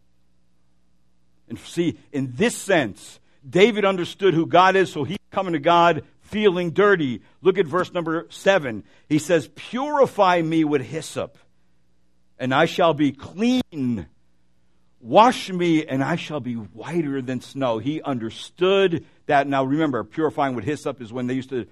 [1.48, 6.04] And see, in this sense, David understood who God is, so he's coming to God
[6.20, 7.22] feeling dirty.
[7.42, 8.84] Look at verse number seven.
[9.08, 11.38] He says, Purify me with hyssop,
[12.38, 14.08] and I shall be clean.
[15.02, 17.80] Wash me, and I shall be whiter than snow.
[17.80, 19.48] He understood that.
[19.48, 21.66] Now remember, purifying with hyssop is when they used to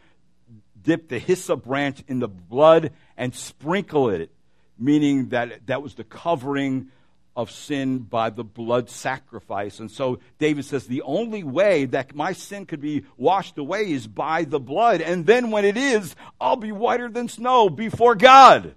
[0.81, 4.31] dip the hyssop branch in the blood and sprinkle it,
[4.79, 6.87] meaning that that was the covering
[7.35, 9.79] of sin by the blood sacrifice.
[9.79, 14.07] And so David says, the only way that my sin could be washed away is
[14.07, 15.01] by the blood.
[15.01, 18.75] And then when it is, I'll be whiter than snow before God.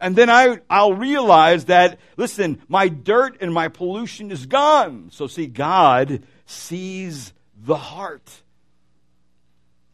[0.00, 5.10] And then I, I'll realize that, listen, my dirt and my pollution is gone.
[5.12, 8.42] So see, God sees the heart.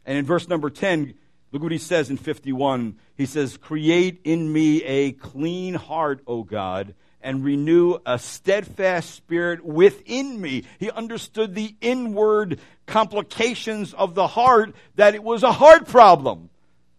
[0.05, 1.13] And in verse number 10,
[1.51, 2.97] look what he says in 51.
[3.17, 9.65] He says, Create in me a clean heart, O God, and renew a steadfast spirit
[9.65, 10.63] within me.
[10.79, 16.49] He understood the inward complications of the heart, that it was a heart problem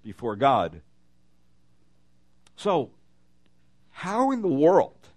[0.05, 0.83] before God.
[2.57, 2.91] So,
[3.99, 5.09] how in the world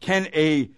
[0.00, 0.70] can a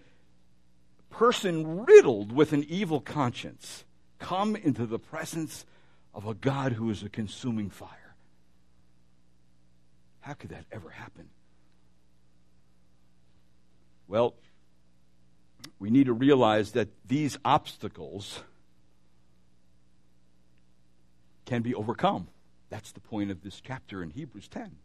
[1.09, 3.85] person riddled with an evil conscience
[4.19, 5.65] come into the presence
[6.13, 8.15] of a God who is a consuming fire?
[10.19, 11.29] How could that ever happen?
[14.09, 14.33] Well,
[15.79, 18.41] we need to realize that these obstacles
[21.45, 22.27] can be overcome.
[22.69, 24.75] That's the point of this chapter in Hebrews 10.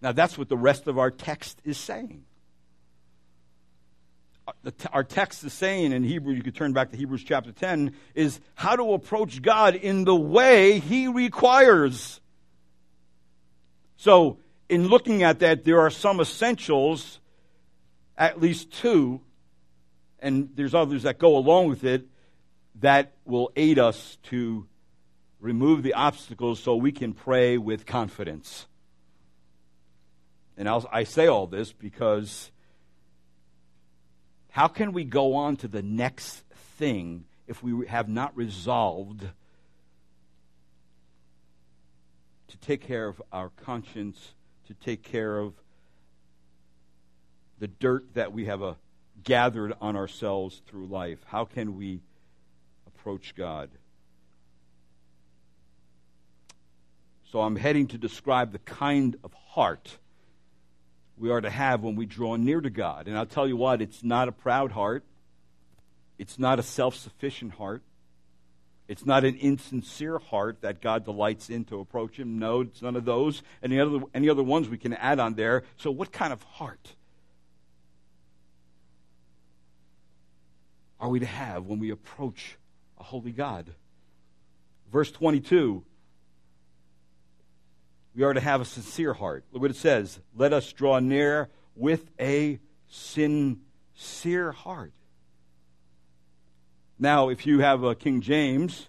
[0.00, 2.24] Now, that's what the rest of our text is saying.
[4.46, 7.94] Uh, our text is saying in Hebrew, you could turn back to Hebrews chapter 10,
[8.14, 12.20] is how to approach God in the way He requires.
[13.96, 17.20] So, in looking at that, there are some essentials,
[18.16, 19.20] at least two,
[20.20, 22.06] and there's others that go along with it,
[22.80, 24.66] that will aid us to
[25.40, 28.66] remove the obstacles so we can pray with confidence.
[30.58, 32.50] And I'll, I say all this because
[34.50, 36.42] how can we go on to the next
[36.76, 39.24] thing if we have not resolved
[42.48, 44.34] to take care of our conscience,
[44.66, 45.54] to take care of
[47.60, 48.74] the dirt that we have uh,
[49.22, 51.20] gathered on ourselves through life?
[51.26, 52.00] How can we
[52.88, 53.70] approach God?
[57.30, 59.98] So I'm heading to describe the kind of heart
[61.20, 63.08] we are to have when we draw near to God.
[63.08, 65.04] And I'll tell you what, it's not a proud heart,
[66.18, 67.82] it's not a self sufficient heart.
[68.88, 72.38] It's not an insincere heart that God delights in to approach Him.
[72.38, 73.42] No, it's none of those.
[73.62, 75.64] Any other, any other ones we can add on there.
[75.76, 76.94] So, what kind of heart
[80.98, 82.56] are we to have when we approach
[82.98, 83.74] a holy God?
[84.90, 85.84] Verse 22
[88.18, 89.44] we are to have a sincere heart.
[89.52, 90.18] Look what it says.
[90.34, 92.58] Let us draw near with a
[92.88, 94.92] sincere heart.
[96.98, 98.88] Now, if you have a King James,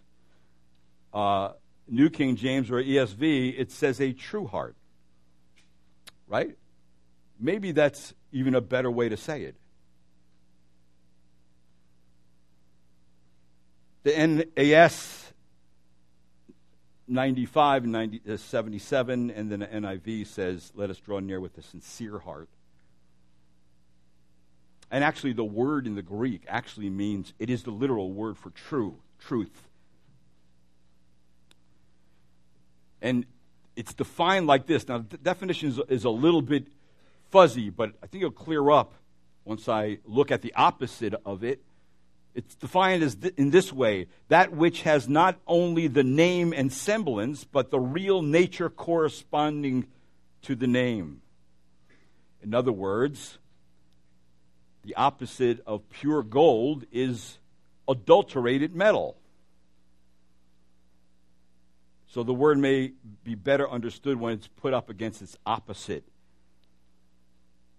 [1.14, 1.50] uh,
[1.88, 4.76] New King James, or ESV, it says a true heart.
[6.28, 6.58] Right?
[7.40, 9.56] Maybe that's even a better way to say it.
[14.02, 15.29] The NAS
[17.10, 21.58] 95 and 90, uh, 77, and then the NIV says, Let us draw near with
[21.58, 22.50] a sincere heart.
[24.92, 28.50] And actually, the word in the Greek actually means, it is the literal word for
[28.50, 29.68] true, truth.
[33.02, 33.26] And
[33.76, 34.88] it's defined like this.
[34.88, 36.68] Now, the definition is, is a little bit
[37.30, 38.94] fuzzy, but I think it'll clear up
[39.46, 41.62] once I look at the opposite of it.
[42.36, 46.72] It's defined as th- in this way that which has not only the name and
[46.72, 49.88] semblance, but the real nature corresponding
[50.44, 51.22] to the name.
[52.42, 53.38] In other words,
[54.84, 57.38] the opposite of pure gold is
[57.88, 59.18] adulterated metal.
[62.08, 66.04] So the word may be better understood when it's put up against its opposite.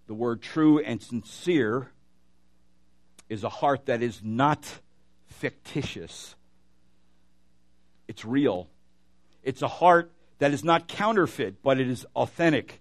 [0.06, 1.90] The word true and sincere
[3.30, 4.80] is a heart that is not
[5.26, 6.34] fictitious,
[8.08, 8.68] it's real.
[9.42, 12.80] It's a heart that is not counterfeit, but it is authentic.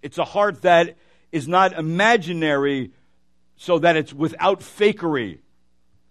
[0.00, 0.96] It's a heart that
[1.32, 2.92] is not imaginary,
[3.56, 5.40] so that it's without fakery.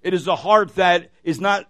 [0.01, 1.69] It is a heart that is not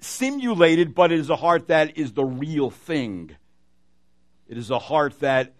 [0.00, 3.36] simulated, but it is a heart that is the real thing.
[4.48, 5.54] It is a heart that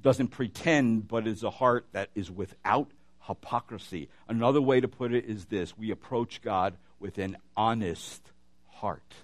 [0.00, 2.90] doesn't pretend, but is a heart that is without
[3.22, 4.08] hypocrisy.
[4.28, 8.22] Another way to put it is this we approach God with an honest
[8.68, 9.14] heart.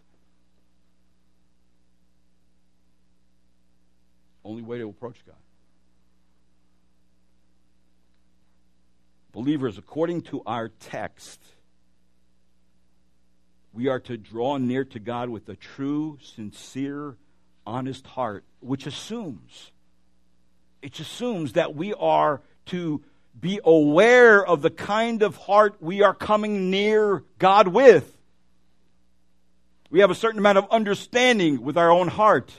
[4.45, 5.37] Only way to approach God.
[9.33, 11.43] Believers, according to our text,
[13.73, 17.17] we are to draw near to God with a true, sincere,
[17.67, 19.73] honest heart, which assumes,
[20.81, 23.03] it assumes that we are to
[23.39, 28.17] be aware of the kind of heart we are coming near God with.
[29.91, 32.53] We have a certain amount of understanding with our own heart.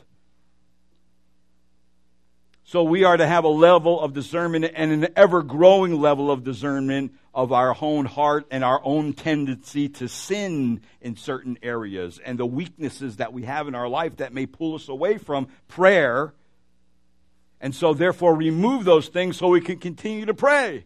[2.64, 6.44] So we are to have a level of discernment and an ever growing level of
[6.44, 12.38] discernment of our own heart and our own tendency to sin in certain areas and
[12.38, 16.34] the weaknesses that we have in our life that may pull us away from prayer.
[17.60, 20.86] And so, therefore, remove those things so we can continue to pray.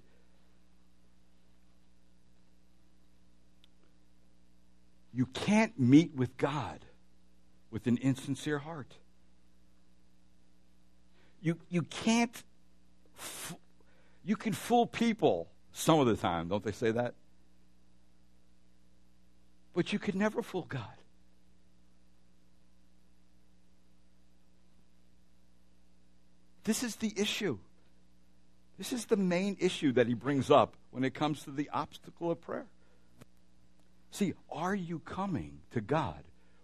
[5.14, 6.86] You can't meet with God
[7.70, 8.96] with an insincere heart.
[11.42, 12.44] You, you can't,
[14.24, 17.16] you can fool people some of the time, don't they say that?
[19.74, 21.01] But you could never fool God.
[26.64, 27.58] This is the issue.
[28.78, 32.32] This is the main issue that he brings up when it comes to the obstacle
[32.32, 32.66] of prayer.
[34.12, 36.24] See, are you coming to God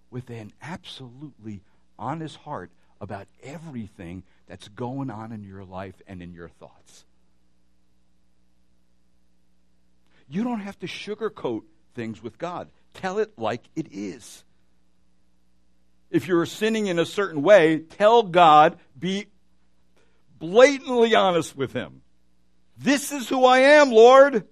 [0.10, 1.62] with an absolutely
[1.98, 7.06] honest heart about everything that's going on in your life and in your thoughts.
[10.30, 11.64] You don't have to sugarcoat
[11.96, 12.70] things with God.
[12.94, 14.44] Tell it like it is.
[16.10, 19.28] If you're sinning in a certain way, tell God, be
[20.40, 22.02] blatantly honest with Him.
[22.78, 24.48] This is who I am, Lord.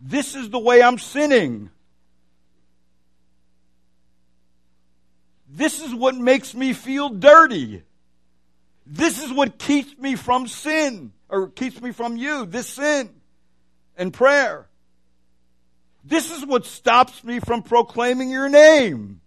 [0.00, 1.70] This is the way I'm sinning.
[5.48, 7.82] This is what makes me feel dirty.
[8.86, 13.10] This is what keeps me from sin, or keeps me from you, this sin
[13.96, 14.68] and prayer.
[16.04, 19.20] This is what stops me from proclaiming your name.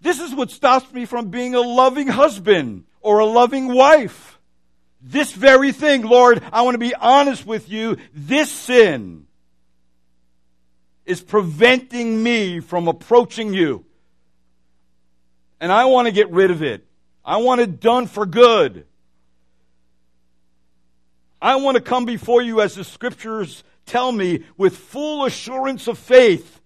[0.00, 4.38] This is what stops me from being a loving husband or a loving wife.
[5.00, 7.96] This very thing, Lord, I want to be honest with you.
[8.12, 9.26] This sin
[11.06, 13.84] is preventing me from approaching you
[15.60, 16.86] and I want to get rid of it.
[17.24, 18.86] I want it done for good.
[21.40, 25.98] I want to come before you as the scriptures tell me with full assurance of
[25.98, 26.60] faith.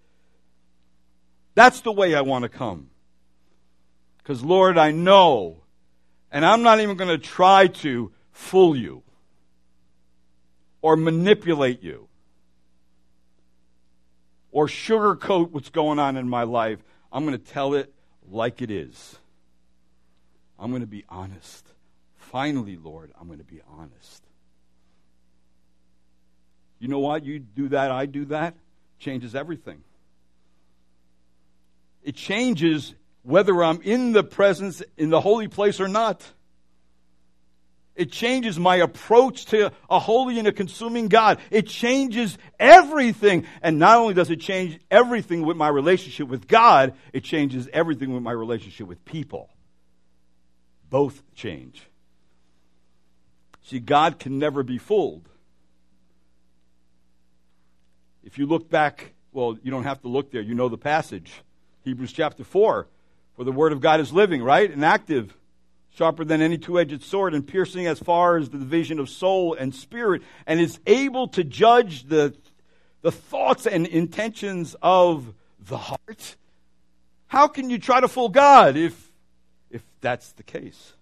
[1.55, 2.89] That's the way I want to come.
[4.19, 5.62] Because, Lord, I know,
[6.33, 9.03] and I'm not even going to try to fool you
[10.81, 12.09] or manipulate you
[14.51, 16.79] or sugarcoat what's going on in my life.
[17.13, 17.93] I'm going to tell it
[18.31, 19.19] like it is.
[20.59, 21.67] I'm going to be honest.
[22.17, 24.23] Finally, Lord, I'm going to be honest.
[26.79, 27.25] You know what?
[27.25, 28.55] You do that, I do that,
[28.99, 29.83] changes everything.
[32.03, 36.23] It changes whether I'm in the presence, in the holy place or not.
[37.95, 41.39] It changes my approach to a holy and a consuming God.
[41.51, 43.47] It changes everything.
[43.63, 48.15] And not only does it change everything with my relationship with God, it changes everything
[48.15, 49.51] with my relationship with people.
[50.89, 51.87] Both change.
[53.65, 55.29] See, God can never be fooled.
[58.25, 60.43] If you look back, well, you don't have to look there.
[60.43, 61.33] You know the passage.
[61.85, 62.87] Hebrews chapter 4.
[63.37, 64.71] For the word of God is living, right?
[64.71, 65.37] And active,
[65.91, 69.55] sharper than any two edged sword, and piercing as far as the division of soul
[69.55, 72.35] and spirit, and is able to judge the,
[73.01, 76.37] the thoughts and intentions of the heart.
[77.27, 79.11] How can you try to fool God if,
[79.71, 80.93] if that's the case?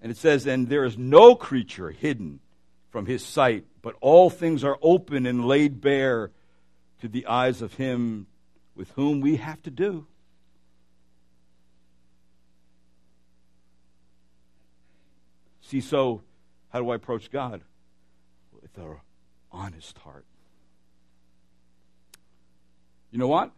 [0.00, 2.40] And it says, And there is no creature hidden
[2.90, 6.30] from his sight, but all things are open and laid bare
[7.00, 8.26] to the eyes of him
[8.74, 10.06] with whom we have to do.
[15.68, 16.22] See, so
[16.70, 17.60] how do I approach God?
[18.62, 18.96] With an
[19.52, 20.24] honest heart.
[23.10, 23.52] You know what?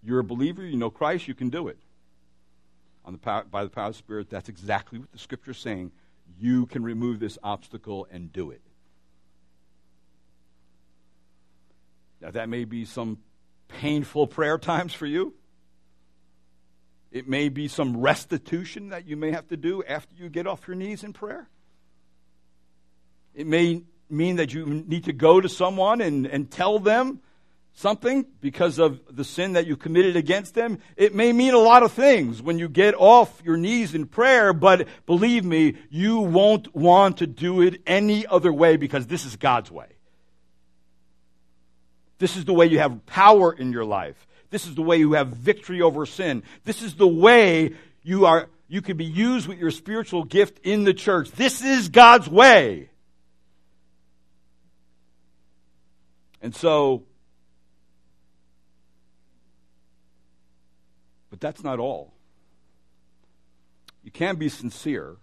[0.00, 1.78] You're a believer, you know Christ, you can do it.
[3.04, 5.58] On the power, by the power of the Spirit, that's exactly what the Scripture is
[5.58, 5.90] saying.
[6.38, 8.62] You can remove this obstacle and do it.
[12.20, 13.18] Now, that may be some
[13.66, 15.34] painful prayer times for you.
[17.10, 20.68] It may be some restitution that you may have to do after you get off
[20.68, 21.48] your knees in prayer.
[23.36, 27.20] It may mean that you need to go to someone and, and tell them
[27.74, 30.78] something because of the sin that you committed against them.
[30.96, 34.54] It may mean a lot of things when you get off your knees in prayer,
[34.54, 39.36] but believe me, you won't want to do it any other way because this is
[39.36, 39.88] God's way.
[42.18, 44.26] This is the way you have power in your life.
[44.48, 46.42] This is the way you have victory over sin.
[46.64, 50.84] This is the way you are you can be used with your spiritual gift in
[50.84, 51.30] the church.
[51.32, 52.88] This is God's way.
[56.46, 57.02] And so,
[61.28, 62.14] but that's not all.
[64.04, 65.16] You can be sincere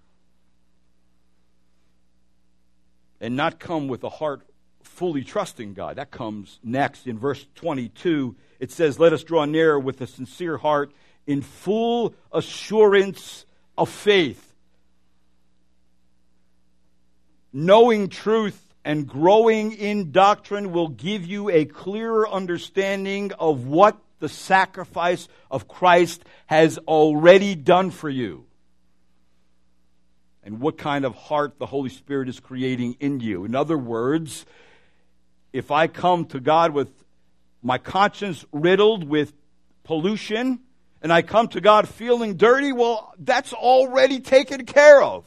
[3.21, 4.41] and not come with a heart
[4.81, 5.95] fully trusting God.
[5.95, 8.35] That comes next in verse 22.
[8.59, 10.91] It says, Let us draw near with a sincere heart
[11.25, 13.45] in full assurance
[13.77, 14.53] of faith,
[17.53, 24.29] knowing truth and growing in doctrine will give you a clearer understanding of what the
[24.29, 28.45] sacrifice of Christ has already done for you
[30.43, 33.45] and what kind of heart the Holy Spirit is creating in you.
[33.45, 34.45] In other words,
[35.53, 36.89] if I come to God with
[37.61, 39.31] my conscience riddled with
[39.83, 40.59] pollution
[41.01, 45.25] and I come to God feeling dirty, well, that's already taken care of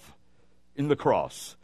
[0.74, 1.55] in the cross.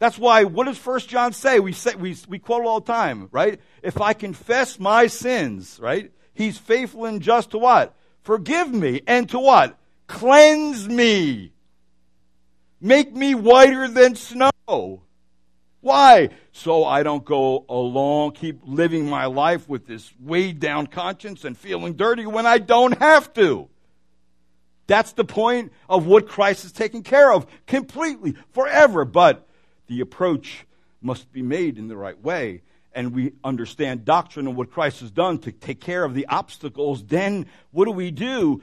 [0.00, 1.60] That's why, what does First John say?
[1.60, 3.60] We, say we, we quote all the time, right?
[3.82, 6.10] If I confess my sins, right?
[6.32, 7.94] He's faithful and just to what?
[8.22, 9.02] Forgive me.
[9.06, 9.78] And to what?
[10.06, 11.52] Cleanse me.
[12.80, 15.02] Make me whiter than snow.
[15.82, 16.30] Why?
[16.52, 21.56] So I don't go along, keep living my life with this weighed down conscience and
[21.58, 23.68] feeling dirty when I don't have to.
[24.86, 29.04] That's the point of what Christ is taking care of completely, forever.
[29.04, 29.46] But
[29.90, 30.66] the approach
[31.02, 32.62] must be made in the right way.
[32.92, 37.04] And we understand doctrine and what Christ has done to take care of the obstacles,
[37.04, 38.62] then what do we do?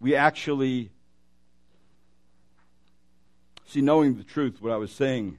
[0.00, 0.90] We actually
[3.66, 5.38] see, knowing the truth, what I was saying,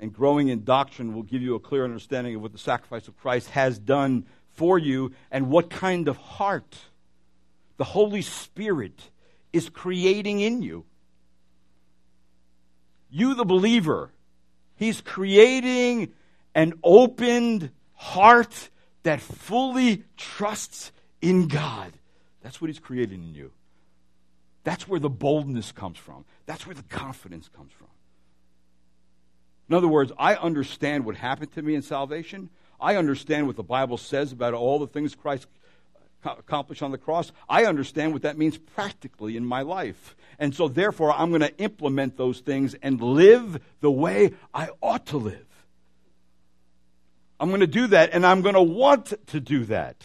[0.00, 3.16] and growing in doctrine will give you a clear understanding of what the sacrifice of
[3.18, 4.24] Christ has done
[4.54, 6.76] for you and what kind of heart
[7.76, 9.10] the Holy Spirit
[9.52, 10.86] is creating in you
[13.16, 14.10] you, the believer,
[14.76, 16.12] He's creating
[16.54, 18.70] an opened heart
[19.02, 20.92] that fully trusts
[21.22, 21.92] in God.
[22.42, 23.52] That's what He's creating in you.
[24.64, 26.24] That's where the boldness comes from.
[26.44, 27.86] That's where the confidence comes from.
[29.68, 32.50] In other words, I understand what happened to me in salvation.
[32.80, 35.46] I understand what the Bible says about all the things Christ
[36.26, 37.32] accomplished on the cross.
[37.48, 40.16] I understand what that means practically in my life.
[40.38, 45.06] And so, therefore, I'm going to implement those things and live the way I ought
[45.06, 45.46] to live.
[47.38, 49.96] I'm going to do that, and I'm going to want to do that.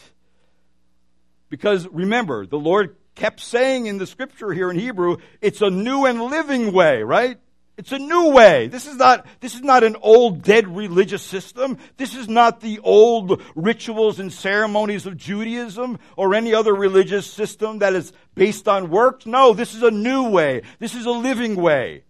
[1.48, 6.06] Because remember, the Lord kept saying in the scripture here in Hebrew, it's a new
[6.06, 7.38] and living way, right?
[7.78, 8.68] It's a new way.
[8.68, 11.78] This is not, this is not an old dead religious system.
[11.96, 17.78] This is not the old rituals and ceremonies of Judaism or any other religious system
[17.78, 19.24] that is based on works.
[19.24, 20.62] No, this is a new way.
[20.80, 22.04] This is a living way.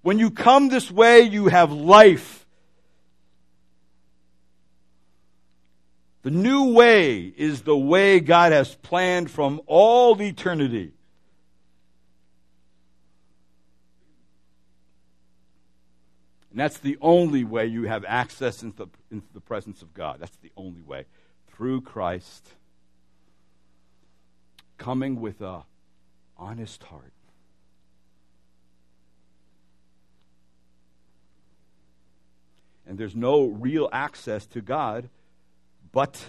[0.00, 2.46] When you come this way, you have life.
[6.22, 10.95] The new way is the way God has planned from all eternity.
[16.56, 20.20] And that's the only way you have access into the, into the presence of God.
[20.20, 21.04] That's the only way.
[21.48, 22.48] Through Christ.
[24.78, 25.64] Coming with a
[26.38, 27.12] honest heart.
[32.86, 35.10] And there's no real access to God
[35.92, 36.24] but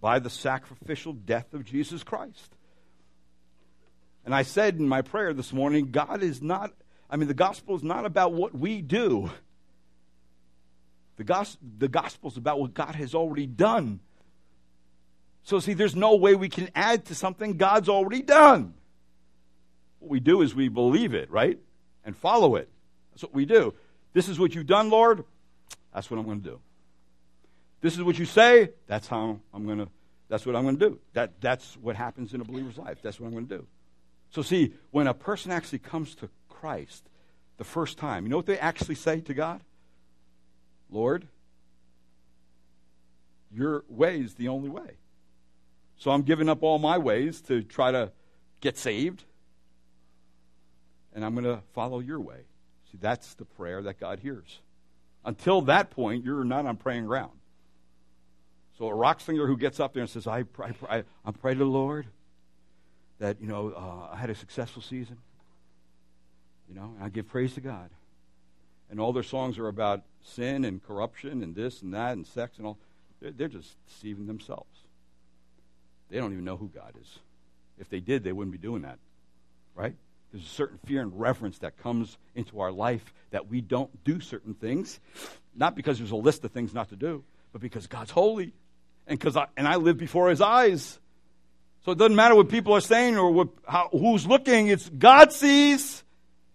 [0.00, 2.54] by the sacrificial death of Jesus Christ.
[4.24, 6.72] And I said in my prayer this morning, God is not,
[7.10, 9.32] I mean, the gospel is not about what we do.
[11.16, 14.00] The, gos- the gospel is about what God has already done.
[15.44, 18.74] So, see, there's no way we can add to something God's already done.
[19.98, 21.58] What we do is we believe it, right?
[22.04, 22.68] And follow it.
[23.12, 23.74] That's what we do.
[24.14, 25.24] This is what you've done, Lord.
[25.92, 26.60] That's what I'm going to do.
[27.80, 28.70] This is what you say.
[28.86, 29.88] That's how I'm going to.
[30.28, 30.98] That's what I'm going to do.
[31.12, 32.98] That, that's what happens in a believer's life.
[33.02, 33.66] That's what I'm going to do.
[34.30, 37.04] So, see, when a person actually comes to Christ
[37.58, 39.60] the first time, you know what they actually say to God?
[40.94, 41.26] Lord,
[43.52, 44.96] your way is the only way.
[45.96, 48.12] So I'm giving up all my ways to try to
[48.60, 49.24] get saved,
[51.12, 52.46] and I'm going to follow your way.
[52.92, 54.60] See, that's the prayer that God hears.
[55.24, 57.32] Until that point, you're not on praying ground.
[58.78, 61.54] So a rock singer who gets up there and says, I pray, I, I pray
[61.54, 62.06] to the Lord
[63.18, 65.16] that, you know, uh, I had a successful season.
[66.68, 67.90] You know, I give praise to God
[68.90, 72.58] and all their songs are about sin and corruption and this and that and sex
[72.58, 72.78] and all.
[73.20, 74.68] They're, they're just deceiving themselves.
[76.10, 77.18] They don't even know who God is.
[77.78, 78.98] If they did, they wouldn't be doing that,
[79.74, 79.94] right?
[80.32, 84.20] There's a certain fear and reverence that comes into our life that we don't do
[84.20, 85.00] certain things,
[85.54, 88.52] not because there's a list of things not to do, but because God's holy,
[89.06, 90.98] and because I, and I live before His eyes.
[91.84, 94.68] So it doesn't matter what people are saying or what, how, who's looking.
[94.68, 96.02] It's God sees,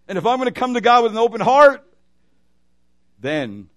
[0.08, 1.86] and if I'm going to come to God with an open heart,
[3.20, 3.68] then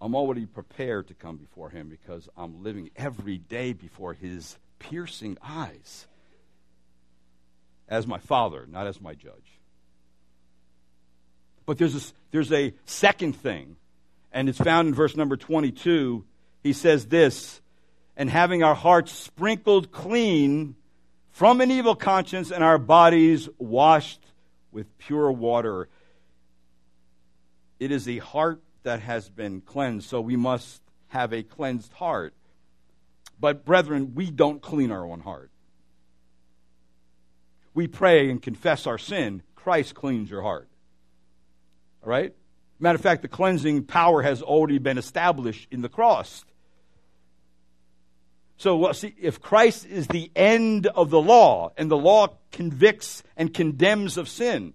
[0.00, 5.38] I'm already prepared to come before Him because I'm living every day before His piercing
[5.42, 6.06] eyes
[7.88, 9.58] as my Father, not as my judge.
[11.66, 13.76] But there's a, there's a second thing,
[14.32, 16.24] and it's found in verse number 22.
[16.62, 17.60] He says this,
[18.16, 20.76] and having our hearts sprinkled clean
[21.30, 24.20] from an evil conscience and our bodies washed
[24.72, 25.88] with pure water.
[27.78, 32.34] It is a heart that has been cleansed, so we must have a cleansed heart.
[33.40, 35.50] But, brethren, we don't clean our own heart.
[37.74, 39.42] We pray and confess our sin.
[39.54, 40.68] Christ cleans your heart.
[42.02, 42.34] All right?
[42.80, 46.44] Matter of fact, the cleansing power has already been established in the cross.
[48.56, 53.22] So, well, see, if Christ is the end of the law, and the law convicts
[53.36, 54.74] and condemns of sin,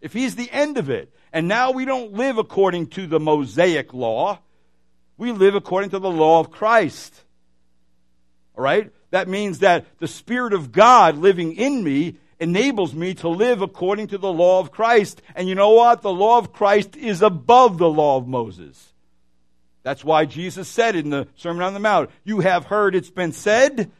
[0.00, 3.94] if he's the end of it, and now we don't live according to the Mosaic
[3.94, 4.38] law.
[5.16, 7.14] We live according to the law of Christ.
[8.56, 8.92] All right?
[9.10, 14.08] That means that the Spirit of God living in me enables me to live according
[14.08, 15.22] to the law of Christ.
[15.34, 16.02] And you know what?
[16.02, 18.92] The law of Christ is above the law of Moses.
[19.84, 23.32] That's why Jesus said in the Sermon on the Mount, You have heard it's been
[23.32, 23.90] said,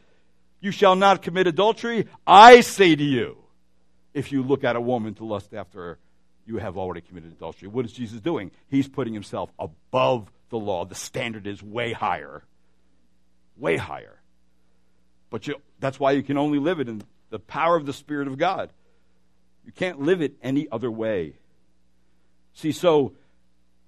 [0.61, 2.07] You shall not commit adultery.
[2.27, 3.37] I say to you,
[4.13, 5.99] if you look at a woman to lust after her,
[6.45, 7.67] you have already committed adultery.
[7.67, 8.51] What is Jesus doing?
[8.69, 10.85] He's putting himself above the law.
[10.85, 12.43] The standard is way higher.
[13.57, 14.19] Way higher.
[15.29, 18.27] But you, that's why you can only live it in the power of the Spirit
[18.27, 18.69] of God.
[19.65, 21.33] You can't live it any other way.
[22.53, 23.13] See, so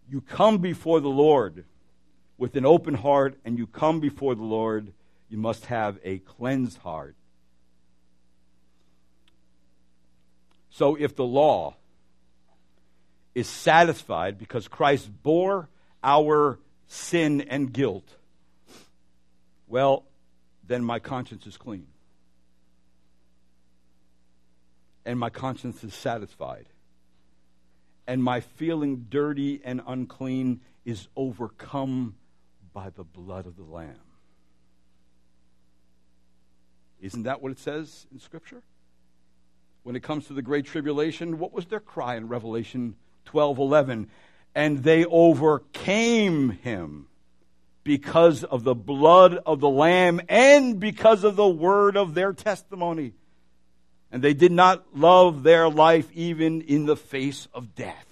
[0.09, 1.65] you come before the Lord
[2.37, 4.91] with an open heart, and you come before the Lord,
[5.29, 7.15] you must have a cleansed heart.
[10.69, 11.75] So if the law
[13.35, 15.69] is satisfied because Christ bore
[16.03, 16.57] our
[16.87, 18.07] sin and guilt,
[19.67, 20.05] well,
[20.65, 21.87] then my conscience is clean.
[25.05, 26.65] And my conscience is satisfied.
[28.07, 32.15] And my feeling dirty and unclean is overcome
[32.73, 33.99] by the blood of the Lamb.
[37.01, 38.63] Isn't that what it says in Scripture?
[39.85, 44.09] when it comes to the Great Tribulation, what was their cry in Revelation 12 11?
[44.53, 47.07] And they overcame him
[47.85, 53.13] because of the blood of the Lamb and because of the word of their testimony.
[54.11, 58.05] And they did not love their life even in the face of death.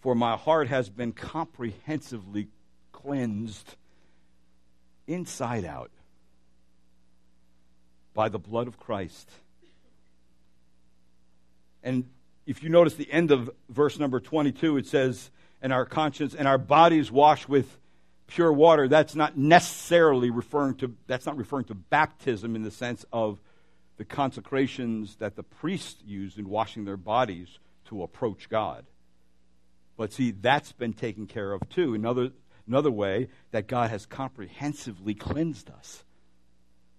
[0.00, 2.48] For my heart has been comprehensively
[2.92, 3.74] cleansed
[5.06, 5.90] inside out
[8.18, 9.30] by the blood of Christ.
[11.84, 12.10] And
[12.46, 15.30] if you notice the end of verse number 22, it says,
[15.62, 17.78] and our conscience and our bodies washed with
[18.26, 18.88] pure water.
[18.88, 23.40] That's not necessarily referring to, that's not referring to baptism in the sense of
[23.98, 28.84] the consecrations that the priests used in washing their bodies to approach God.
[29.96, 31.94] But see, that's been taken care of too.
[31.94, 32.32] Another,
[32.66, 36.02] another way that God has comprehensively cleansed us.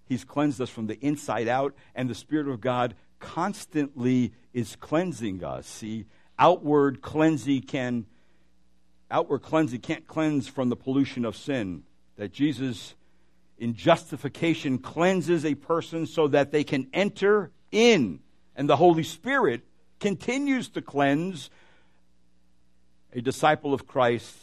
[0.10, 5.44] He's cleansed us from the inside out, and the Spirit of God constantly is cleansing
[5.44, 5.68] us.
[5.68, 6.06] See,
[6.40, 8.08] outward cleansing can
[9.12, 11.84] outward cleansing can't cleanse from the pollution of sin.
[12.18, 12.96] That Jesus
[13.60, 18.20] in justification cleanses a person so that they can enter in.
[18.56, 19.62] And the Holy Spirit
[20.00, 21.52] continues to cleanse
[23.14, 24.36] a disciple of Christ,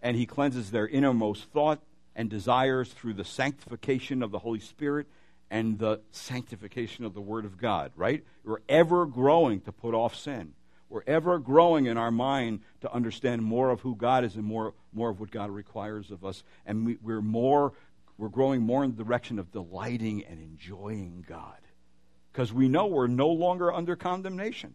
[0.00, 1.80] and he cleanses their innermost thought
[2.14, 5.06] and desires through the sanctification of the Holy Spirit
[5.50, 8.24] and the sanctification of the Word of God, right?
[8.44, 10.54] We're ever growing to put off sin.
[10.88, 14.74] We're ever growing in our mind to understand more of who God is and more,
[14.92, 16.42] more of what God requires of us.
[16.66, 17.72] And we, we're more,
[18.18, 21.56] we're growing more in the direction of delighting and enjoying God.
[22.30, 24.74] Because we know we're no longer under condemnation.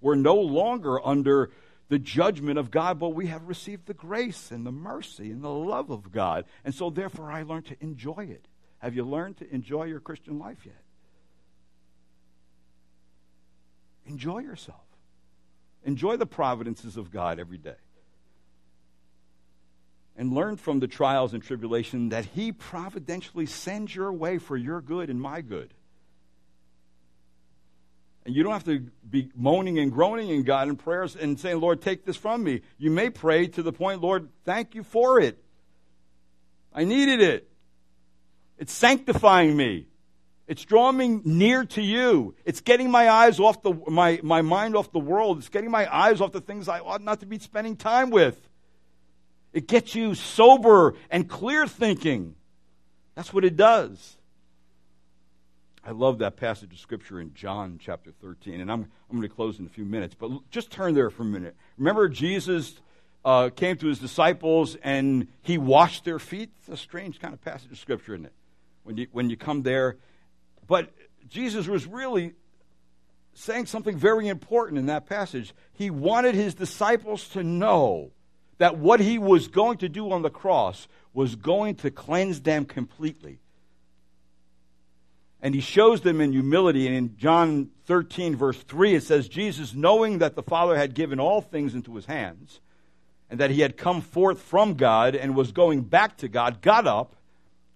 [0.00, 1.50] We're no longer under
[1.88, 5.50] the judgment of God, but we have received the grace and the mercy and the
[5.50, 6.44] love of God.
[6.64, 8.46] And so, therefore, I learned to enjoy it.
[8.78, 10.82] Have you learned to enjoy your Christian life yet?
[14.06, 14.80] Enjoy yourself.
[15.84, 17.76] Enjoy the providences of God every day.
[20.16, 24.80] And learn from the trials and tribulation that He providentially sends your way for your
[24.80, 25.74] good and my good.
[28.26, 31.60] And you don't have to be moaning and groaning in God in prayers and saying,
[31.60, 32.62] Lord, take this from me.
[32.78, 35.42] You may pray to the point, Lord, thank you for it.
[36.72, 37.48] I needed it.
[38.58, 39.86] It's sanctifying me.
[40.46, 42.34] It's drawing me near to you.
[42.44, 45.38] It's getting my eyes off the, my, my mind off the world.
[45.38, 48.48] It's getting my eyes off the things I ought not to be spending time with.
[49.52, 52.34] It gets you sober and clear thinking.
[53.14, 54.16] That's what it does.
[55.86, 58.60] I love that passage of Scripture in John chapter 13.
[58.60, 61.24] And I'm, I'm going to close in a few minutes, but just turn there for
[61.24, 61.54] a minute.
[61.76, 62.80] Remember, Jesus
[63.22, 66.50] uh, came to his disciples and he washed their feet?
[66.58, 68.32] It's a strange kind of passage of Scripture, isn't it?
[68.84, 69.98] When you, when you come there.
[70.66, 70.90] But
[71.28, 72.32] Jesus was really
[73.34, 75.52] saying something very important in that passage.
[75.74, 78.12] He wanted his disciples to know
[78.56, 82.64] that what he was going to do on the cross was going to cleanse them
[82.64, 83.40] completely
[85.44, 86.86] and he shows them in humility.
[86.86, 91.20] And in John 13, verse 3, it says, Jesus, knowing that the Father had given
[91.20, 92.60] all things into his hands,
[93.28, 96.86] and that he had come forth from God and was going back to God, got
[96.86, 97.14] up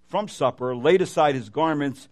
[0.06, 2.08] from supper, laid aside his garments,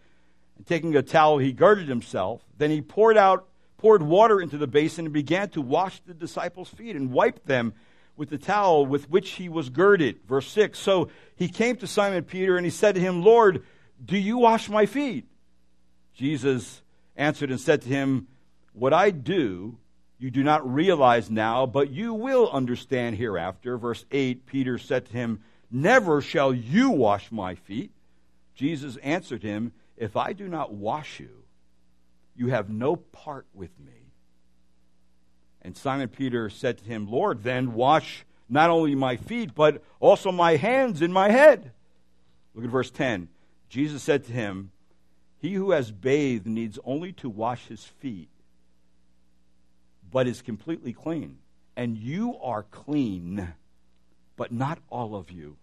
[0.59, 2.43] and taking a towel, he girded himself.
[2.59, 3.49] Then he poured out,
[3.79, 7.73] poured water into the basin and began to wash the disciples' feet and wiped them
[8.15, 10.19] with the towel with which he was girded.
[10.29, 10.79] Verse 6.
[10.79, 13.65] So he came to Simon Peter and he said to him, Lord,
[14.05, 15.27] do you wash my feet?
[16.17, 16.81] Jesus
[17.15, 18.27] answered and said to him,
[18.73, 19.79] What I do,
[20.19, 23.77] you do not realize now, but you will understand hereafter.
[23.77, 27.91] Verse 8 Peter said to him, Never shall you wash my feet.
[28.55, 31.45] Jesus answered him, If I do not wash you,
[32.35, 33.93] you have no part with me.
[35.61, 40.33] And Simon Peter said to him, Lord, then wash not only my feet, but also
[40.33, 41.73] my hands and my head.
[42.55, 43.29] Look at verse 10.
[43.69, 44.71] Jesus said to him,
[45.47, 48.29] he who has bathed needs only to wash his feet,
[50.11, 51.39] but is completely clean.
[51.77, 53.55] And you are clean,
[54.37, 55.57] but not all of you.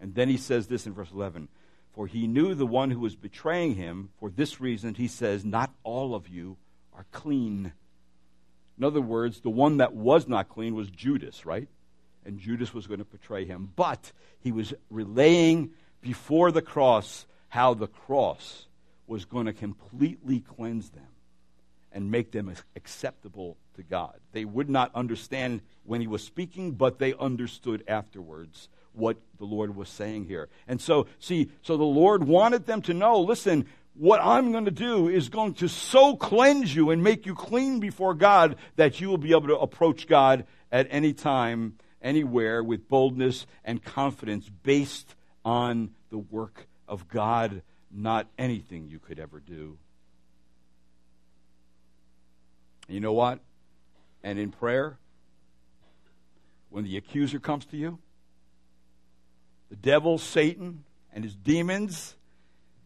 [0.00, 1.46] And then he says this in verse 11
[1.92, 4.10] For he knew the one who was betraying him.
[4.18, 6.56] For this reason, he says, Not all of you
[6.92, 7.72] are clean.
[8.78, 11.68] In other words, the one that was not clean was Judas, right?
[12.24, 13.70] And Judas was going to betray him.
[13.76, 14.10] But
[14.40, 15.70] he was relaying
[16.00, 18.66] before the cross how the cross
[19.10, 21.08] was going to completely cleanse them
[21.90, 24.14] and make them acceptable to God.
[24.30, 29.74] They would not understand when he was speaking, but they understood afterwards what the Lord
[29.74, 30.48] was saying here.
[30.68, 34.70] And so, see, so the Lord wanted them to know listen, what I'm going to
[34.70, 39.08] do is going to so cleanse you and make you clean before God that you
[39.08, 45.16] will be able to approach God at any time, anywhere, with boldness and confidence based
[45.44, 49.78] on the work of God, not anything you could ever do.
[52.88, 53.40] You know what?
[54.22, 54.98] And in prayer,
[56.68, 57.98] when the accuser comes to you,
[59.70, 62.16] the devil, Satan, and his demons,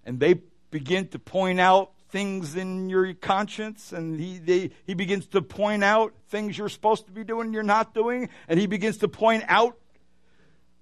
[0.05, 0.41] and they
[0.71, 5.83] begin to point out things in your conscience, and he, they, he begins to point
[5.83, 9.43] out things you're supposed to be doing you're not doing, and he begins to point
[9.49, 9.77] out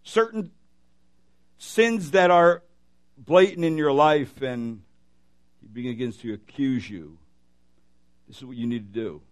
[0.02, 0.50] certain
[1.58, 2.62] sins that are
[3.16, 4.82] blatant in your life, and
[5.60, 7.18] he begins to accuse you.
[8.28, 9.22] This is what you need to do.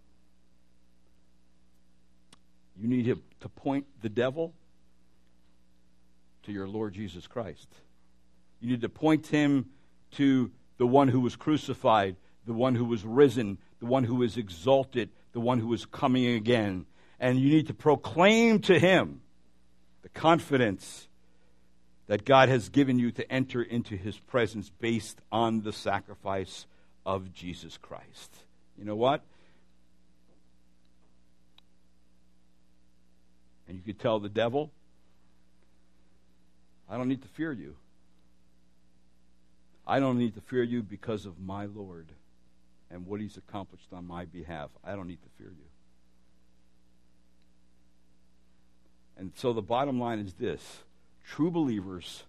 [2.77, 4.53] You need to point the devil
[6.43, 7.67] to your Lord Jesus Christ.
[8.59, 9.69] You need to point him
[10.11, 12.15] to the one who was crucified,
[12.45, 16.27] the one who was risen, the one who is exalted, the one who is coming
[16.27, 16.85] again.
[17.19, 19.21] And you need to proclaim to him
[20.01, 21.07] the confidence
[22.11, 26.65] that God has given you to enter into his presence based on the sacrifice
[27.05, 28.35] of Jesus Christ.
[28.77, 29.21] You know what?
[33.65, 34.71] And you could tell the devil,
[36.89, 37.77] I don't need to fear you.
[39.87, 42.09] I don't need to fear you because of my Lord
[42.89, 44.69] and what he's accomplished on my behalf.
[44.83, 45.69] I don't need to fear you.
[49.15, 50.81] And so the bottom line is this
[51.23, 52.23] true believers,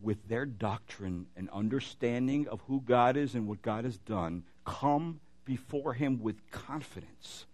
[0.00, 5.20] with their doctrine and understanding of who God is and what God has done, come
[5.44, 7.46] before him with confidence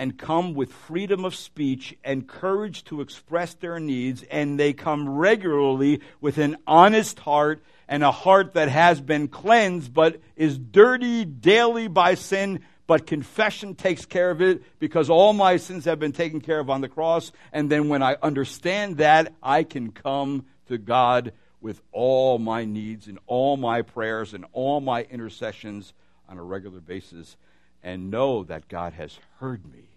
[0.00, 5.06] and come with freedom of speech and courage to express their needs, and they come
[5.06, 11.26] regularly with an honest heart and a heart that has been cleansed but is dirty
[11.26, 12.60] daily by sin.
[12.90, 16.68] But confession takes care of it because all my sins have been taken care of
[16.68, 17.30] on the cross.
[17.52, 23.06] And then when I understand that, I can come to God with all my needs
[23.06, 25.94] and all my prayers and all my intercessions
[26.28, 27.36] on a regular basis
[27.80, 29.90] and know that God has heard me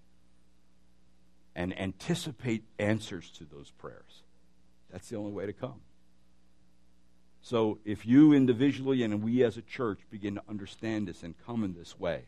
[1.56, 4.22] and anticipate answers to those prayers.
[4.92, 5.82] That's the only way to come.
[7.42, 11.64] So, if you individually and we as a church begin to understand this and come
[11.64, 12.26] in this way,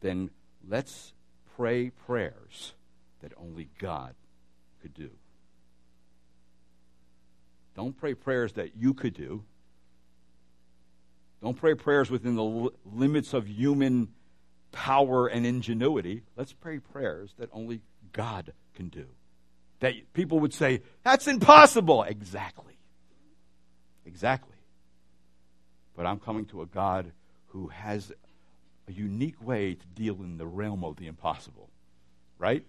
[0.00, 0.30] then
[0.66, 1.12] let's
[1.56, 2.74] pray prayers
[3.20, 4.14] that only God
[4.80, 5.10] could do.
[7.74, 9.44] Don't pray prayers that you could do.
[11.42, 14.08] Don't pray prayers within the limits of human
[14.72, 16.22] power and ingenuity.
[16.36, 17.80] Let's pray prayers that only
[18.12, 19.06] God can do.
[19.80, 22.02] That people would say, that's impossible.
[22.02, 22.78] Exactly.
[24.04, 24.56] Exactly.
[25.96, 27.12] But I'm coming to a God
[27.48, 28.12] who has
[28.88, 31.68] a unique way to deal in the realm of the impossible.
[32.38, 32.64] Right?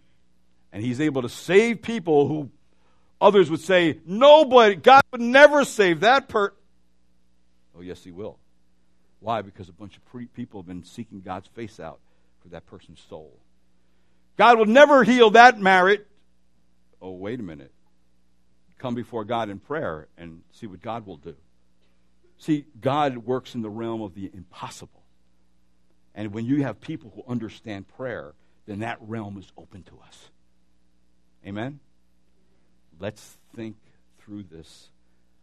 [0.72, 2.50] And he's able to save people who
[3.20, 6.56] others would say, nobody, God would never save that person.
[7.76, 8.38] Oh, yes, he will.
[9.20, 9.42] Why?
[9.42, 12.00] Because a bunch of pre- people have been seeking God's face out
[12.42, 13.38] for that person's soul.
[14.38, 16.02] God will never heal that marriage.
[17.02, 17.72] Oh, wait a minute.
[18.78, 21.36] Come before God in prayer and see what God will do.
[22.38, 24.99] See, God works in the realm of the impossible.
[26.16, 28.34] And when you have people who understand prayer,
[28.66, 30.30] then that realm is open to us.
[31.46, 31.80] Amen?
[33.00, 33.78] Let's think
[34.20, 34.90] through this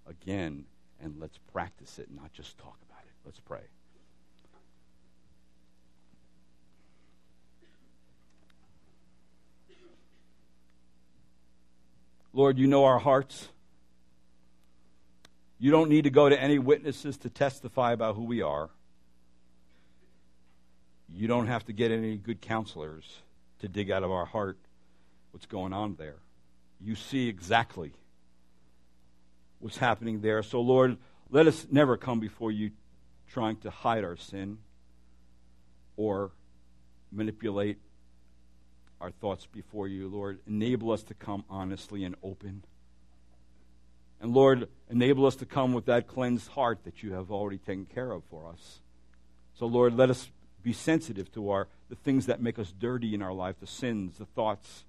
[0.07, 0.65] again
[1.01, 3.13] and let's practice it, not just talk about it.
[3.25, 3.63] Let's pray.
[12.33, 13.49] Lord, you know our hearts.
[15.59, 18.69] You don't need to go to any witnesses to testify about who we are.
[21.09, 23.23] You don't have to get any good counselors
[23.61, 24.59] to dig out of our heart
[25.31, 26.17] what's going on there.
[26.81, 27.93] You see exactly
[29.59, 30.43] what's happening there.
[30.43, 30.97] So, Lord,
[31.31, 32.71] let us never come before you
[33.29, 34.59] trying to hide our sin
[35.97, 36.33] or
[37.11, 37.79] manipulate
[39.01, 40.41] our thoughts before you, Lord.
[40.47, 42.65] Enable us to come honestly and open.
[44.21, 47.87] And Lord, enable us to come with that cleansed heart that you have already taken
[47.87, 48.81] care of for us.
[49.55, 50.31] So, Lord, let us
[50.67, 54.19] be sensitive to our the things that make us dirty in our life, the sins,
[54.19, 54.85] the thoughts.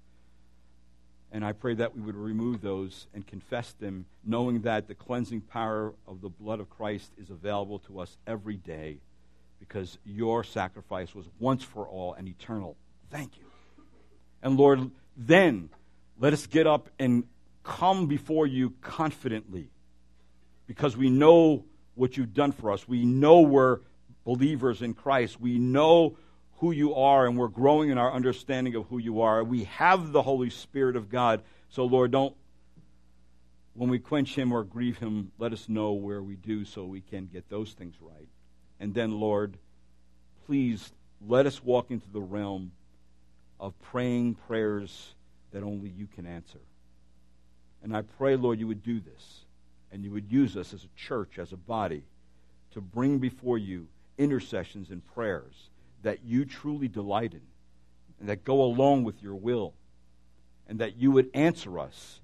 [1.30, 5.42] And I pray that we would remove those and confess them, knowing that the cleansing
[5.42, 8.98] power of the blood of Christ is available to us every day
[9.60, 12.76] because your sacrifice was once for all and eternal.
[13.10, 13.44] Thank you.
[14.42, 15.70] And Lord, then
[16.20, 17.24] Let us get up and
[17.62, 19.70] come before you confidently
[20.66, 21.64] because we know
[21.94, 22.88] what you've done for us.
[22.88, 23.78] We know we're
[24.28, 25.40] believers in Christ.
[25.40, 26.18] We know
[26.58, 29.42] who you are, and we're growing in our understanding of who you are.
[29.42, 31.40] We have the Holy Spirit of God.
[31.70, 32.36] So, Lord, don't,
[33.72, 37.00] when we quench him or grieve him, let us know where we do so we
[37.00, 38.28] can get those things right.
[38.78, 39.56] And then, Lord,
[40.44, 40.92] please
[41.26, 42.72] let us walk into the realm
[43.58, 45.14] of praying prayers
[45.52, 46.60] that only you can answer.
[47.82, 49.40] And I pray, Lord, you would do this
[49.90, 52.02] and you would use us as a church, as a body,
[52.72, 53.86] to bring before you
[54.18, 55.70] intercessions and prayers
[56.02, 57.40] that you truly delight in
[58.20, 59.74] and that go along with your will,
[60.68, 62.20] and that you would answer us.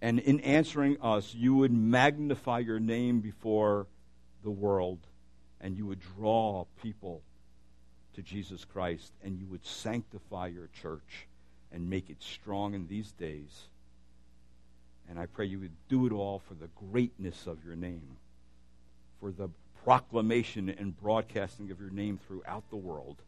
[0.00, 3.86] And in answering us, you would magnify your name before
[4.42, 4.98] the world,
[5.60, 7.22] and you would draw people
[8.14, 11.26] to Jesus Christ, and you would sanctify your church
[11.72, 13.68] and make it strong in these days.
[15.08, 18.16] And I pray you would do it all for the greatness of your name,
[19.20, 19.50] for the
[19.84, 23.18] proclamation and broadcasting of your name throughout the world.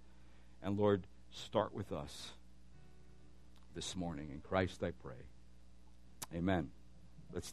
[0.63, 2.31] And Lord, start with us
[3.75, 4.31] this morning.
[4.33, 5.15] In Christ I pray.
[6.35, 6.71] Amen.
[7.33, 7.51] Let's